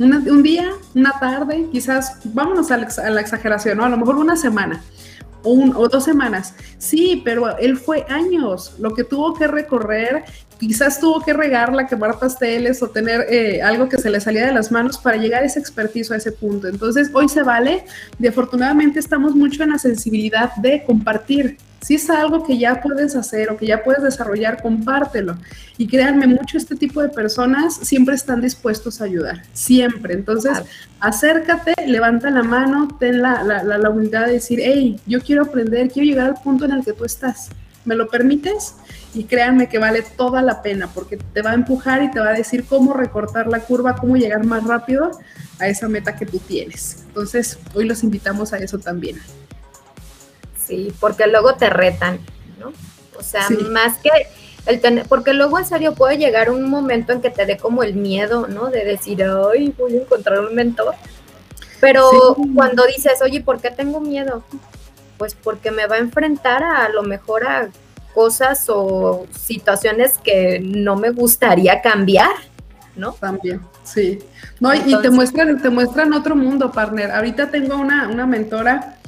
[0.00, 3.84] un día, una tarde, quizás, vámonos a la, exageración, ¿no?
[3.84, 4.80] A lo mejor una semana
[5.42, 6.54] o dos semanas.
[6.78, 10.24] Sí, pero él fue años lo que tuvo que recorrer.
[10.58, 14.52] Quizás tuvo que regarla, quemar pasteles o tener eh, algo que se le salía de
[14.52, 16.66] las manos para llegar a ese expertizo, a ese punto.
[16.66, 17.84] Entonces, hoy se vale.
[18.18, 23.14] Y afortunadamente estamos mucho en la sensibilidad de compartir si es algo que ya puedes
[23.14, 25.38] hacer o que ya puedes desarrollar, compártelo.
[25.76, 30.14] Y créanme, mucho este tipo de personas siempre están dispuestos a ayudar, siempre.
[30.14, 30.58] Entonces,
[31.00, 36.08] acércate, levanta la mano, ten la, la, humildad de decir, hey, yo quiero aprender, quiero
[36.08, 37.50] llegar al punto en el que tú estás.
[37.84, 38.74] ¿Me lo permites?
[39.14, 42.30] Y créanme que vale toda la pena porque te va a empujar y te va
[42.30, 45.12] a decir cómo recortar la curva, cómo llegar más rápido
[45.58, 47.04] a esa meta que tú tienes.
[47.06, 49.18] Entonces, hoy los invitamos a eso también.
[50.68, 52.20] Sí, porque luego te retan,
[52.60, 52.72] ¿no?
[53.18, 54.10] O sea, más que
[54.66, 57.82] el tener, porque luego en serio puede llegar un momento en que te dé como
[57.82, 58.66] el miedo, ¿no?
[58.66, 60.94] De decir, ay, voy a encontrar un mentor.
[61.80, 64.44] Pero cuando dices, oye, ¿por qué tengo miedo?
[65.16, 67.70] Pues porque me va a enfrentar a, lo mejor a
[68.12, 72.32] cosas o situaciones que no me gustaría cambiar,
[72.94, 73.12] ¿no?
[73.12, 74.18] También, sí.
[74.60, 77.10] No, y te muestran, te muestran otro mundo, partner.
[77.10, 78.98] Ahorita tengo una, una mentora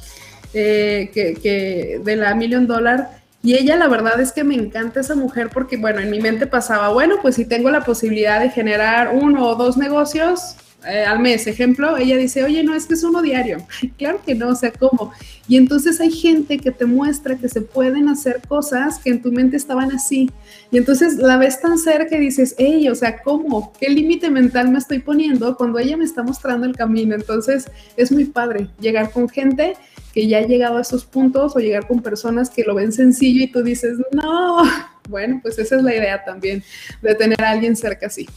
[0.53, 3.21] eh, que, de la Million Dollar.
[3.43, 6.45] Y ella, la verdad es que me encanta esa mujer porque, bueno, en mi mente
[6.45, 10.55] pasaba, bueno, pues si tengo la posibilidad de generar uno o dos negocios,
[10.87, 13.59] eh, al mes, ejemplo, ella dice, oye, no, es que es uno diario.
[13.97, 15.13] claro que no, o sea, ¿cómo?
[15.47, 19.31] Y entonces hay gente que te muestra que se pueden hacer cosas que en tu
[19.31, 20.31] mente estaban así.
[20.71, 23.73] Y entonces la ves tan cerca y dices, hey, o sea, ¿cómo?
[23.79, 27.13] ¿Qué límite mental me estoy poniendo cuando ella me está mostrando el camino?
[27.13, 29.73] Entonces es muy padre llegar con gente
[30.13, 33.43] que ya ha llegado a esos puntos o llegar con personas que lo ven sencillo
[33.43, 34.63] y tú dices, no.
[35.09, 36.63] Bueno, pues esa es la idea también,
[37.01, 38.29] de tener a alguien cerca así.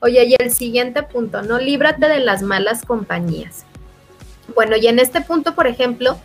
[0.00, 1.58] Oye, y el siguiente punto, ¿no?
[1.58, 3.64] Líbrate de las malas compañías.
[4.54, 6.18] Bueno, y en este punto, por ejemplo,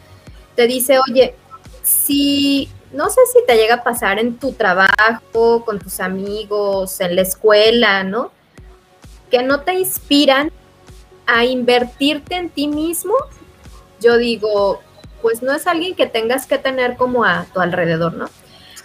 [0.56, 1.36] te dice, oye,
[1.84, 7.16] si, no sé si te llega a pasar en tu trabajo, con tus amigos, en
[7.18, 8.32] la escuela, ¿no?
[9.30, 10.52] Que no te inspiran
[11.26, 13.14] a invertirte en ti mismo,
[14.00, 14.82] yo digo,
[15.22, 18.30] pues no es alguien que tengas que tener como a tu alrededor, ¿no?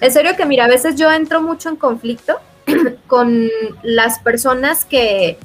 [0.01, 2.39] En serio que mira, a veces yo entro mucho en conflicto
[3.09, 3.51] con
[3.83, 5.39] las personas que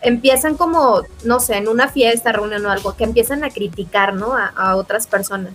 [0.00, 4.34] empiezan como, no sé, en una fiesta, reunión o algo, que empiezan a criticar, ¿no?
[4.34, 5.52] A, otras personas.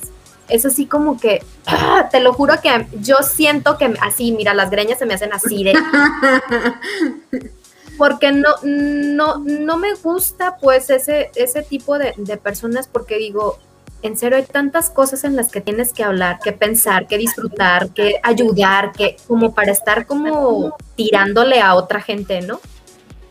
[0.50, 2.08] Es así como que, ¡ah!
[2.12, 5.64] te lo juro que yo siento que así, mira, las greñas se me hacen así
[5.64, 5.74] de...
[7.98, 13.60] Porque no, no, no me gusta pues ese, ese tipo de, de personas porque digo,
[14.04, 17.90] en serio hay tantas cosas en las que tienes que hablar, que pensar, que disfrutar,
[17.90, 22.60] que ayudar, que como para estar como tirándole a otra gente, ¿no?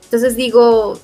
[0.04, 0.98] Entonces digo,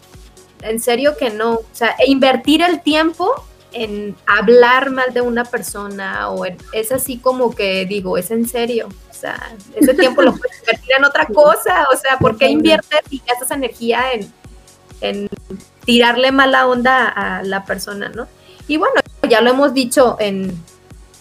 [0.62, 5.44] en serio que no, o sea, e invertir el tiempo en hablar mal de una
[5.44, 10.34] persona o es así como que digo, es en serio, o sea, ese tiempo lo
[10.34, 14.32] puedes invertir en otra cosa, o sea, ¿por qué inviertes y gastas energía en,
[15.00, 15.28] en
[15.84, 18.26] tirarle mala onda a la persona, ¿no?
[18.66, 18.94] Y bueno,
[19.28, 20.52] ya lo hemos dicho en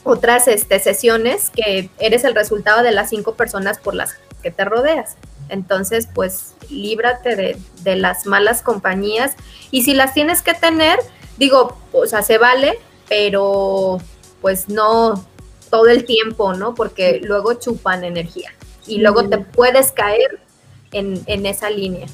[0.04, 4.66] otras este, sesiones, que eres el resultado de las cinco personas por las que te
[4.66, 5.16] rodeas.
[5.50, 9.36] Entonces, pues líbrate de, de las malas compañías.
[9.72, 11.00] Y si las tienes que tener,
[11.38, 14.00] digo, o sea, se vale, pero
[14.42, 15.26] pues no
[15.70, 16.76] todo el tiempo, ¿no?
[16.76, 18.54] Porque luego chupan energía
[18.86, 20.40] y luego te puedes caer
[20.92, 22.08] en, en esa línea.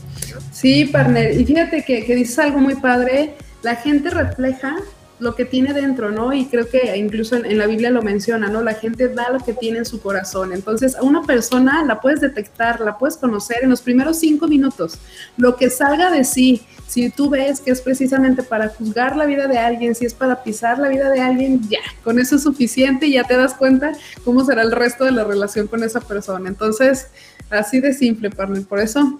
[0.51, 1.39] Sí, partner.
[1.39, 3.35] Y fíjate que, que dices algo muy padre.
[3.61, 4.77] La gente refleja
[5.23, 6.33] lo que tiene dentro, ¿no?
[6.33, 8.61] Y creo que incluso en, la Biblia lo menciona, ¿no?
[8.61, 10.53] La gente da lo que tiene en su corazón.
[10.53, 14.99] Entonces, a una persona la puedes detectar, la puedes conocer en los primeros cinco minutos.
[15.37, 19.47] Lo que salga de sí, si tú ves que es precisamente para juzgar la vida
[19.47, 23.07] de alguien, si es para pisar la vida de alguien, ya, con eso es suficiente
[23.07, 23.93] y ya te das cuenta
[24.23, 26.49] cómo será el resto de la relación con esa persona.
[26.49, 27.07] Entonces,
[27.49, 28.63] así de simple, partner.
[28.65, 29.19] Por eso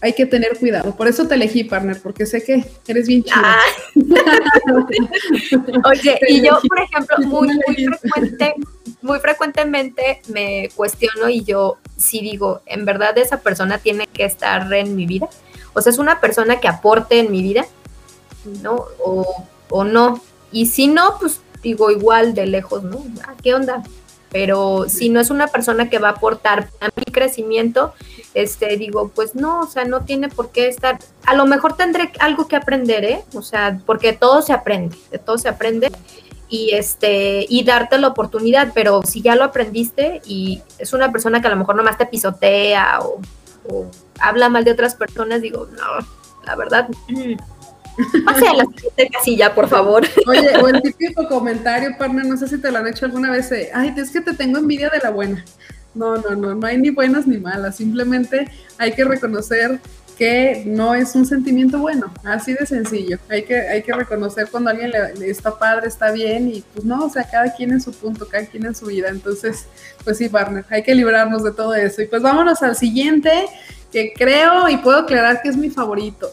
[0.00, 0.94] hay que tener cuidado.
[0.94, 3.36] Por eso te elegí, partner, porque sé que eres bien chido.
[3.42, 3.58] Ah.
[5.90, 7.48] Oye, y yo, por ejemplo, muy,
[8.00, 8.54] frecuente,
[9.02, 14.72] muy frecuentemente me cuestiono y yo sí digo, ¿en verdad esa persona tiene que estar
[14.72, 15.28] en mi vida?
[15.74, 17.66] O sea, es una persona que aporte en mi vida,
[18.62, 18.84] ¿no?
[19.00, 20.20] O, o no.
[20.52, 23.04] Y si no, pues digo igual de lejos, ¿no?
[23.26, 23.82] Ah, ¿Qué onda?
[24.30, 27.94] Pero si no es una persona que va a aportar a mi crecimiento,
[28.34, 32.12] este, digo, pues no, o sea, no tiene por qué estar, a lo mejor tendré
[32.20, 33.24] algo que aprender, ¿eh?
[33.34, 35.90] O sea, porque todo se aprende, de todo se aprende
[36.48, 41.40] y este, y darte la oportunidad, pero si ya lo aprendiste y es una persona
[41.40, 43.20] que a lo mejor nomás te pisotea o,
[43.68, 43.86] o
[44.20, 46.06] habla mal de otras personas, digo, no,
[46.44, 46.88] la verdad,
[48.24, 50.06] Pase a la siguiente casilla, por favor.
[50.26, 53.50] Oye, o el típico comentario, partner, no sé si te lo han hecho alguna vez,
[53.72, 55.44] ay, es que te tengo envidia de la buena.
[55.94, 59.80] No, no, no, no hay ni buenas ni malas, simplemente hay que reconocer
[60.18, 63.18] que no es un sentimiento bueno, así de sencillo.
[63.28, 67.04] Hay que, hay que reconocer cuando alguien le, está padre, está bien, y pues no,
[67.04, 69.10] o sea, cada quien en su punto, cada quien en su vida.
[69.10, 69.66] Entonces,
[70.02, 72.02] pues sí, partner, hay que librarnos de todo eso.
[72.02, 73.46] Y pues vámonos al siguiente,
[73.92, 76.30] que creo y puedo aclarar que es mi favorito,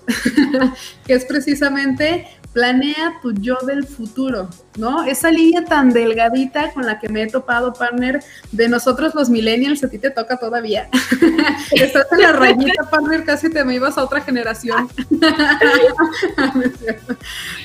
[1.05, 4.47] que es precisamente planea tu yo del futuro,
[4.77, 5.03] ¿no?
[5.03, 9.83] Esa línea tan delgadita con la que me he topado, partner, de nosotros los millennials,
[9.83, 10.87] a ti te toca todavía.
[11.71, 14.87] Estás en la rayita, partner, casi te me ibas a otra generación.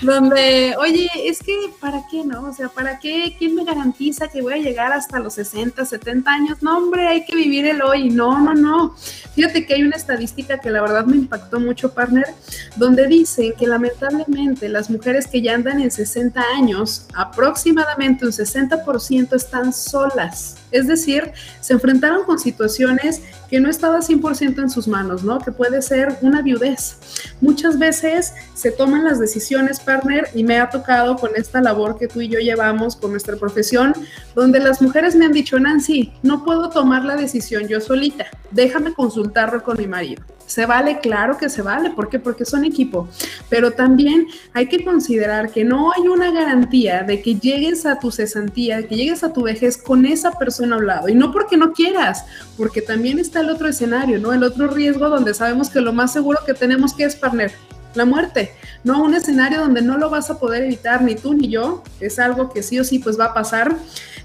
[0.03, 2.49] Donde, oye, es que, ¿para qué, no?
[2.49, 3.36] O sea, ¿para qué?
[3.38, 6.62] ¿Quién me garantiza que voy a llegar hasta los 60, 70 años?
[6.62, 8.11] No, hombre, hay que vivir el hoy.
[8.11, 8.97] No, no, no.
[9.36, 12.26] Fíjate que hay una estadística que la verdad me impactó mucho, partner,
[12.74, 18.33] donde dicen que lamentablemente la las mujeres que ya andan en 60 años, aproximadamente un
[18.33, 20.57] 60% están solas.
[20.70, 23.20] Es decir, se enfrentaron con situaciones
[23.51, 25.39] que no estaba 100% en sus manos, ¿no?
[25.39, 26.97] Que puede ser una viudez.
[27.43, 32.09] Muchas veces se toman las decisiones, partner, y me ha tocado con esta labor que
[32.09, 33.93] tú y yo llevamos con nuestra profesión,
[34.35, 38.95] donde las mujeres me han dicho, Nancy, no puedo tomar la decisión yo solita, déjame
[38.95, 40.22] consultarlo con mi marido.
[40.51, 41.91] Se vale, claro que se vale.
[41.91, 42.19] ¿Por qué?
[42.19, 43.09] Porque son equipo.
[43.49, 48.11] Pero también hay que considerar que no hay una garantía de que llegues a tu
[48.11, 51.09] cesantía, que llegues a tu vejez con esa persona al lado.
[51.09, 52.25] Y no porque no quieras,
[52.57, 54.33] porque también está el otro escenario, ¿no?
[54.33, 57.53] El otro riesgo donde sabemos que lo más seguro que tenemos que es partner,
[57.95, 58.51] la muerte,
[58.83, 62.19] no un escenario donde no lo vas a poder evitar ni tú ni yo, es
[62.19, 63.77] algo que sí o sí pues va a pasar.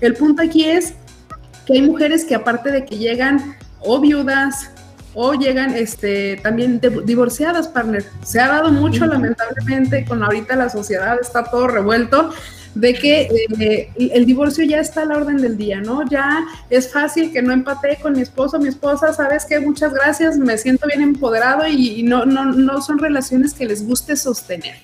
[0.02, 0.96] El punto aquí es
[1.68, 4.72] que hay mujeres que aparte de que llegan o viudas
[5.16, 8.06] o llegan este, también divorciadas, partner.
[8.24, 12.32] Se ha dado mucho, lamentablemente, con ahorita la sociedad está todo revuelto,
[12.76, 16.08] de que eh, el divorcio ya está a la orden del día, ¿no?
[16.10, 20.38] Ya es fácil que no empate con mi esposo, mi esposa, sabes que muchas gracias,
[20.38, 24.76] me siento bien empoderado y, y no, no, no son relaciones que les guste sostener.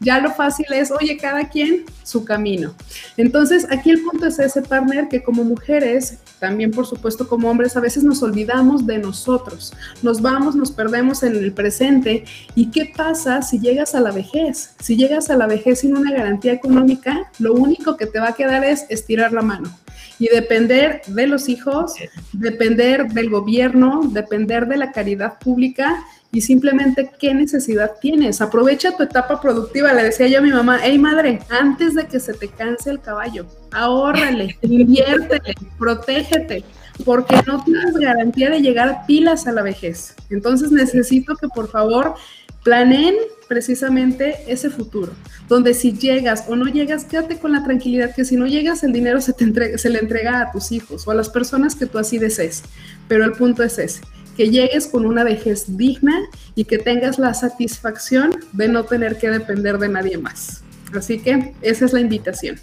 [0.00, 2.74] Ya lo fácil es, oye, cada quien su camino.
[3.16, 7.76] Entonces, aquí el punto es ese partner que como mujeres, también por supuesto como hombres,
[7.76, 9.72] a veces nos olvidamos de nosotros.
[10.02, 12.24] Nos vamos, nos perdemos en el presente.
[12.54, 14.74] ¿Y qué pasa si llegas a la vejez?
[14.80, 18.34] Si llegas a la vejez sin una garantía económica, lo único que te va a
[18.34, 19.70] quedar es estirar la mano
[20.18, 21.94] y depender de los hijos,
[22.32, 28.40] depender del gobierno, depender de la caridad pública y simplemente qué necesidad tienes.
[28.40, 29.92] Aprovecha tu etapa productiva.
[29.92, 33.00] Le decía yo a mi mamá, hey madre, antes de que se te canse el
[33.00, 36.64] caballo, ahórrale, inviértele, protégete,
[37.04, 40.14] porque no tienes garantía de llegar pilas a la vejez.
[40.30, 42.14] Entonces necesito que por favor
[42.62, 43.14] planeen
[43.48, 45.12] precisamente ese futuro,
[45.48, 48.92] donde si llegas o no llegas, quédate con la tranquilidad que si no llegas, el
[48.92, 51.86] dinero se, te entrega, se le entrega a tus hijos o a las personas que
[51.86, 52.62] tú así desees.
[53.08, 54.02] Pero el punto es ese,
[54.38, 56.16] que llegues con una vejez digna
[56.54, 60.62] y que tengas la satisfacción de no tener que depender de nadie más.
[60.96, 62.60] Así que esa es la invitación.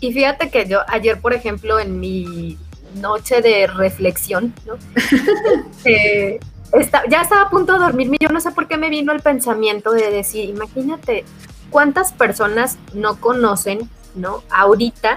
[0.00, 2.58] Y fíjate que yo ayer, por ejemplo, en mi
[3.00, 4.74] noche de reflexión, ¿no?
[5.86, 6.38] Eh,
[7.08, 9.92] ya estaba a punto de dormirme, yo no sé por qué me vino el pensamiento
[9.92, 11.24] de decir, imagínate
[11.70, 14.42] cuántas personas no conocen, ¿no?
[14.50, 15.16] Ahorita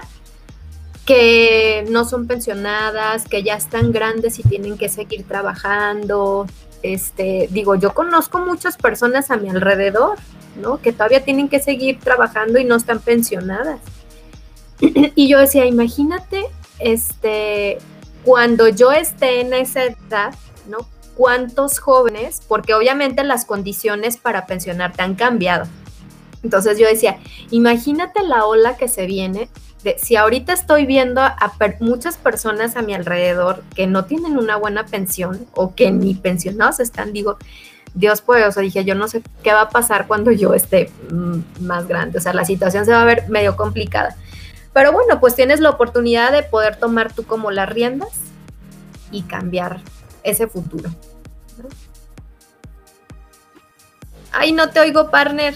[1.06, 6.46] que no son pensionadas, que ya están grandes y tienen que seguir trabajando.
[6.82, 10.18] Este, digo, yo conozco muchas personas a mi alrededor
[10.56, 10.80] ¿no?
[10.80, 13.80] Que todavía tienen que seguir trabajando y no están pensionadas.
[14.80, 16.46] y yo decía, imagínate,
[16.78, 17.78] este,
[18.24, 20.34] cuando yo esté en esa edad,
[20.68, 20.88] ¿no?
[21.14, 22.40] ¿Cuántos jóvenes?
[22.46, 25.66] Porque obviamente las condiciones para pensionarte han cambiado.
[26.42, 27.18] Entonces yo decía,
[27.50, 29.48] imagínate la ola que se viene
[29.82, 34.56] de, si ahorita estoy viendo a, muchas personas a mi alrededor que no tienen una
[34.56, 37.38] buena pensión o que ni pensionados están, digo,
[37.94, 40.90] Dios puede, o sea, dije, yo no sé qué va a pasar cuando yo esté
[41.10, 44.16] mm, más grande, o sea, la situación se va a ver medio complicada.
[44.72, 48.08] Pero bueno, pues tienes la oportunidad de poder tomar tú como las riendas
[49.10, 49.80] y cambiar
[50.22, 50.90] ese futuro.
[54.32, 55.54] Ay, no te oigo, partner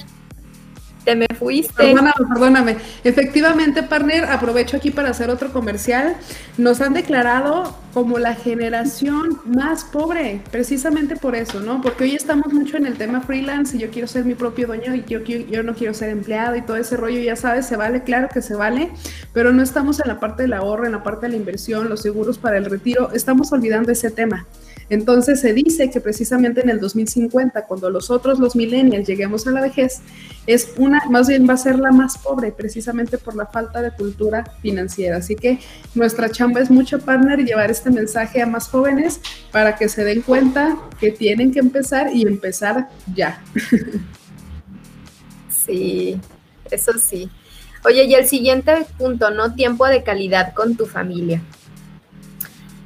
[1.06, 1.72] te me fuiste.
[1.72, 2.76] Perdóname, perdóname.
[3.04, 6.16] Efectivamente, partner, aprovecho aquí para hacer otro comercial.
[6.58, 11.80] Nos han declarado como la generación más pobre, precisamente por eso, ¿no?
[11.80, 14.94] Porque hoy estamos mucho en el tema freelance y yo quiero ser mi propio dueño
[14.94, 18.02] y yo, yo no quiero ser empleado y todo ese rollo, ya sabes, se vale,
[18.02, 18.90] claro que se vale,
[19.32, 22.02] pero no estamos en la parte del ahorro, en la parte de la inversión, los
[22.02, 24.44] seguros para el retiro, estamos olvidando ese tema.
[24.88, 29.50] Entonces se dice que precisamente en el 2050, cuando los otros, los millennials, lleguemos a
[29.50, 30.00] la vejez,
[30.46, 33.90] es una, más bien va a ser la más pobre, precisamente por la falta de
[33.90, 35.16] cultura financiera.
[35.16, 35.58] Así que
[35.94, 39.20] nuestra chamba es mucho partner llevar este mensaje a más jóvenes
[39.50, 43.42] para que se den cuenta que tienen que empezar y empezar ya.
[45.48, 46.20] Sí,
[46.70, 47.28] eso sí.
[47.84, 49.54] Oye, y el siguiente punto, ¿no?
[49.54, 51.42] Tiempo de calidad con tu familia.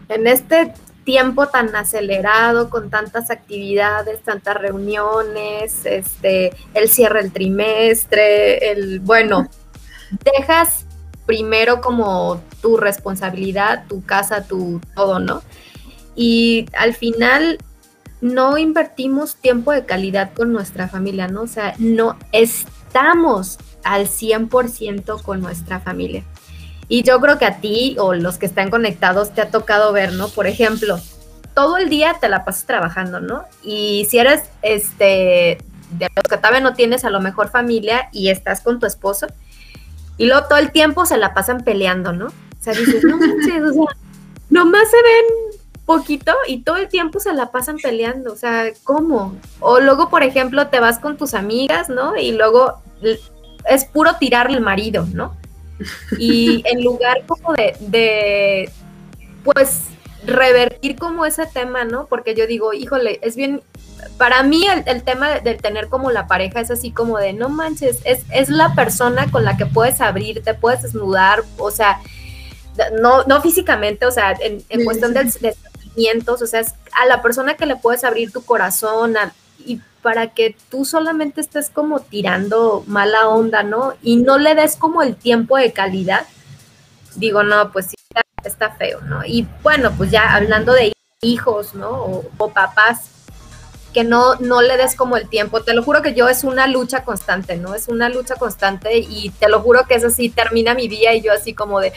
[0.09, 0.73] En este
[1.11, 9.49] tiempo tan acelerado, con tantas actividades, tantas reuniones, este, el cierre del trimestre, el, bueno,
[10.23, 10.87] dejas
[11.27, 15.43] primero como tu responsabilidad, tu casa, tu todo, ¿no?
[16.15, 17.59] Y al final
[18.21, 21.43] no invertimos tiempo de calidad con nuestra familia, ¿no?
[21.43, 26.23] O sea, no estamos al 100% con nuestra familia.
[26.91, 30.13] Y yo creo que a ti o los que están conectados te ha tocado ver,
[30.13, 30.27] ¿no?
[30.29, 30.99] Por ejemplo,
[31.55, 33.45] todo el día te la pasas trabajando, ¿no?
[33.63, 35.59] Y si eres, este,
[35.93, 39.29] de los que todavía no tienes a lo mejor familia y estás con tu esposo,
[40.17, 42.27] y luego todo el tiempo se la pasan peleando, ¿no?
[42.27, 43.97] O sea, dices, no manches, o sea,
[44.51, 49.37] nomás se ven poquito y todo el tiempo se la pasan peleando, o sea, ¿cómo?
[49.61, 52.17] O luego, por ejemplo, te vas con tus amigas, ¿no?
[52.17, 52.83] Y luego
[53.65, 55.39] es puro tirarle el marido, ¿no?
[56.19, 58.71] Y en lugar como de,
[59.45, 59.83] pues,
[60.25, 62.07] revertir como ese tema, ¿no?
[62.07, 63.63] Porque yo digo, híjole, es bien,
[64.19, 67.99] para mí el, tema de, tener como la pareja es así como de, no manches,
[68.05, 72.01] es, es la persona con la que puedes abrirte, puedes desnudar, o sea,
[73.01, 77.55] no, no físicamente, o sea, en, cuestión de, sentimientos, o sea, es a la persona
[77.55, 79.15] que le puedes abrir tu corazón
[79.65, 83.95] y para que tú solamente estés como tirando mala onda, ¿no?
[84.03, 86.27] Y no le des como el tiempo de calidad.
[87.17, 87.97] Digo, no, pues sí,
[88.45, 89.25] está, feo, ¿no?
[89.25, 90.93] Y bueno, pues ya hablando de
[91.23, 92.23] hijos, ¿no?
[92.39, 93.11] O, papás,
[93.93, 95.63] que no, no le des como el tiempo.
[95.63, 97.75] Te lo juro que yo es una lucha constante, ¿no?
[97.75, 101.23] Es una lucha constante y te lo juro que es así, termina mi día y
[101.23, 101.93] yo así como de,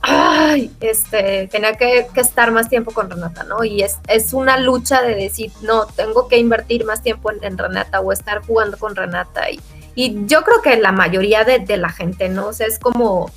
[0.00, 3.64] ay, este, tenía que, estar más tiempo con Renata, ¿no?
[3.64, 8.00] Y es, es, una lucha de decir, no, tengo que invertir más tiempo en, Renata
[8.00, 9.50] o estar jugando con Renata.
[9.50, 9.60] Y,
[9.94, 12.48] y yo creo que la mayoría de, la gente, ¿no?
[12.48, 13.30] O sea, es como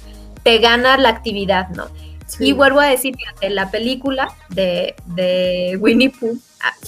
[0.44, 1.88] te gana la actividad, ¿no?
[2.40, 6.40] Y vuelvo a decir, en la película de, de Winnie Pooh,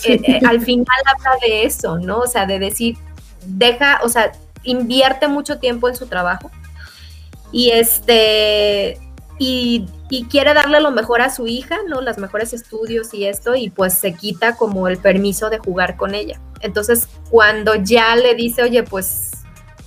[0.06, 2.20] eh, eh, al final habla de eso, ¿no?
[2.20, 2.98] O sea, de decir,
[3.46, 4.32] deja, o sea,
[4.64, 6.50] invierte mucho tiempo en su trabajo.
[7.52, 8.98] Y este,
[10.10, 12.02] y, quiere darle lo mejor a su hija, ¿no?
[12.02, 16.14] Los mejores estudios y esto, y pues se quita como el permiso de jugar con
[16.14, 16.39] ella.
[16.62, 19.32] Entonces, cuando ya le dice, oye, pues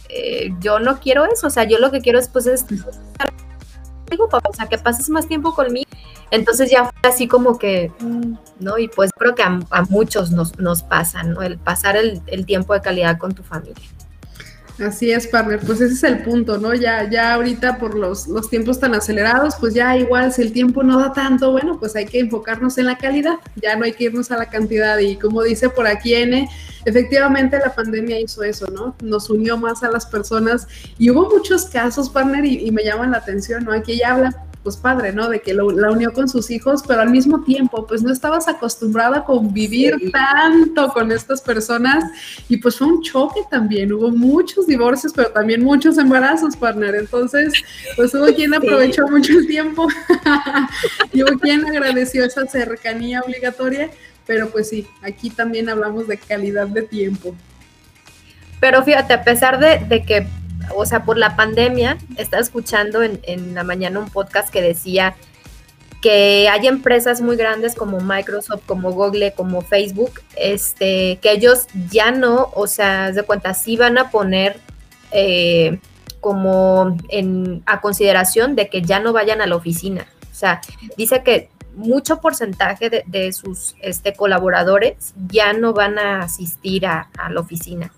[0.09, 2.66] eh, yo no quiero eso, o sea, yo lo que quiero es, pues, es
[4.11, 5.88] digo, papá, o sea, que pases más tiempo conmigo.
[6.32, 7.92] Entonces ya fue así como que,
[8.59, 8.78] ¿no?
[8.78, 11.40] Y pues creo que a, muchos nos, nos pasa, ¿no?
[11.42, 13.74] El pasar el tiempo de calidad con tu familia.
[14.78, 15.60] Así es, partner.
[15.60, 16.74] Pues ese es el punto, ¿no?
[16.74, 20.82] Ya, ya ahorita por los, los tiempos tan acelerados, pues ya igual si el tiempo
[20.82, 24.04] no da tanto, bueno, pues hay que enfocarnos en la calidad, ya no hay que
[24.04, 24.98] irnos a la cantidad.
[24.98, 26.46] Y como dice por aquí N,
[26.84, 28.94] efectivamente la pandemia hizo eso, ¿no?
[29.02, 30.68] Nos unió más a las personas
[30.98, 33.72] y hubo muchos casos, partner, y, y me llaman la atención, ¿no?
[33.72, 35.28] Aquí ella habla pues padre, ¿no?
[35.28, 39.18] De que la unió con sus hijos, pero al mismo tiempo, pues no estabas acostumbrada
[39.18, 42.02] a convivir tanto con estas personas.
[42.48, 47.52] Y pues fue un choque también, hubo muchos divorcios, pero también muchos embarazos, partner, entonces,
[47.94, 49.86] pues hubo quien aprovechó mucho el tiempo
[51.12, 53.88] y hubo quien agradeció esa cercanía obligatoria,
[54.26, 57.36] pero pues sí, aquí también hablamos de calidad de tiempo.
[58.58, 60.26] Pero fíjate, a pesar de, que,
[60.74, 65.16] o sea, por la pandemia, estaba escuchando en, en la mañana un podcast que decía
[66.06, 72.10] que hay empresas muy grandes como Microsoft, como Google, como Facebook, este, que ellos ya
[72.10, 74.60] no, o sea, de cuenta, sí van a poner
[75.10, 75.80] eh,
[76.20, 80.06] como en, a consideración de que ya no vayan a la oficina.
[80.30, 80.60] O sea,
[80.96, 87.40] dice que mucho porcentaje de, sus este, colaboradores ya no van a asistir a la
[87.40, 87.90] oficina.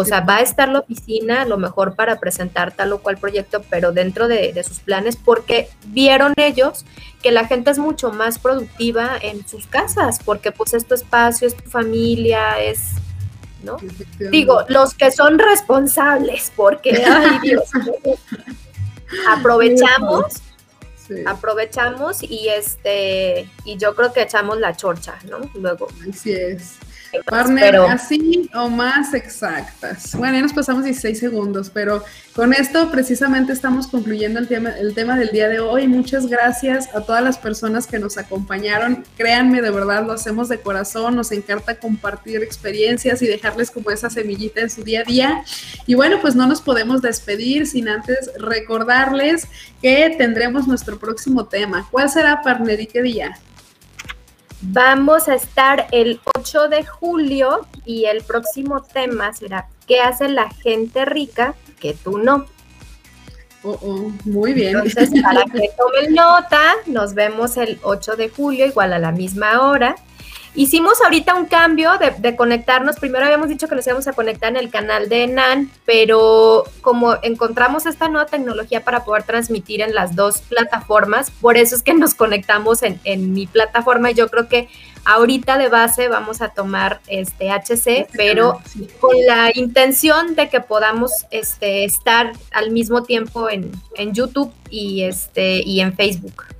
[0.00, 3.18] O sea, va a estar la oficina a lo mejor para presentar tal o cual
[3.18, 6.84] proyecto, pero dentro de, sus planes, porque vieron ellos
[7.20, 11.48] que la gente es mucho más productiva en sus casas, porque pues es tu espacio,
[11.48, 12.92] es tu familia, es,
[13.64, 13.76] ¿no?
[14.30, 17.68] Digo, los que son responsables, porque, ay Dios,
[19.28, 20.42] aprovechamos.
[21.26, 25.38] aprovechamos y este y yo creo que echamos la chorcha, ¿no?
[25.54, 25.88] Luego.
[26.08, 26.76] Así es.
[27.24, 30.14] Partner, así o más exactas.
[30.14, 32.04] Bueno, ya nos pasamos 16 segundos, pero
[32.34, 35.88] con esto precisamente estamos concluyendo el tema, el tema del día de hoy.
[35.88, 39.04] Muchas gracias a todas las personas que nos acompañaron.
[39.16, 41.16] Créanme, de verdad, lo hacemos de corazón.
[41.16, 45.44] Nos encanta compartir experiencias y dejarles como esa semillita en su día a día.
[45.86, 49.48] Y bueno, pues no nos podemos despedir sin antes recordarles
[49.82, 51.88] que tendremos nuestro próximo tema.
[51.90, 53.38] ¿Cuál será, partner, y qué día?
[54.60, 60.50] Vamos a estar el 8 de julio y el próximo tema será ¿qué hace la
[60.50, 62.46] gente rica que tú no?
[63.62, 64.76] Oh, oh, muy bien.
[64.76, 69.68] Entonces, para que tomen nota, nos vemos el 8 de julio, igual a la misma
[69.68, 69.96] hora.
[70.58, 72.96] Hicimos ahorita un cambio de, conectarnos.
[72.96, 77.14] Primero habíamos dicho que nos íbamos a conectar en el canal de NAN, pero como
[77.22, 81.94] encontramos esta nueva tecnología para poder transmitir en las dos plataformas, por eso es que
[81.94, 84.10] nos conectamos en, mi plataforma.
[84.10, 84.68] Y yo creo que
[85.04, 88.58] ahorita de base vamos a tomar este HC, este pero
[88.98, 95.04] con la intención de que podamos este, estar al mismo tiempo en, en YouTube y,
[95.04, 96.57] este, y en Facebook.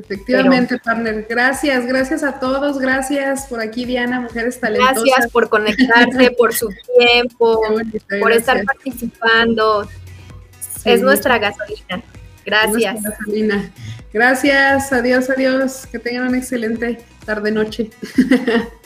[0.00, 1.26] Efectivamente, partner.
[1.28, 2.78] Gracias, gracias a todos.
[2.78, 5.02] Gracias por aquí, Diana, Mujeres Talentosas.
[5.04, 7.60] Gracias por conectarse, por su tiempo,
[8.20, 9.88] por estar participando.
[10.84, 12.02] Es nuestra gasolina.
[12.44, 13.02] Gracias.
[13.02, 13.70] Gasolina.
[14.12, 15.86] Gracias, adiós, adiós.
[15.86, 17.90] Que tengan una excelente tarde-noche.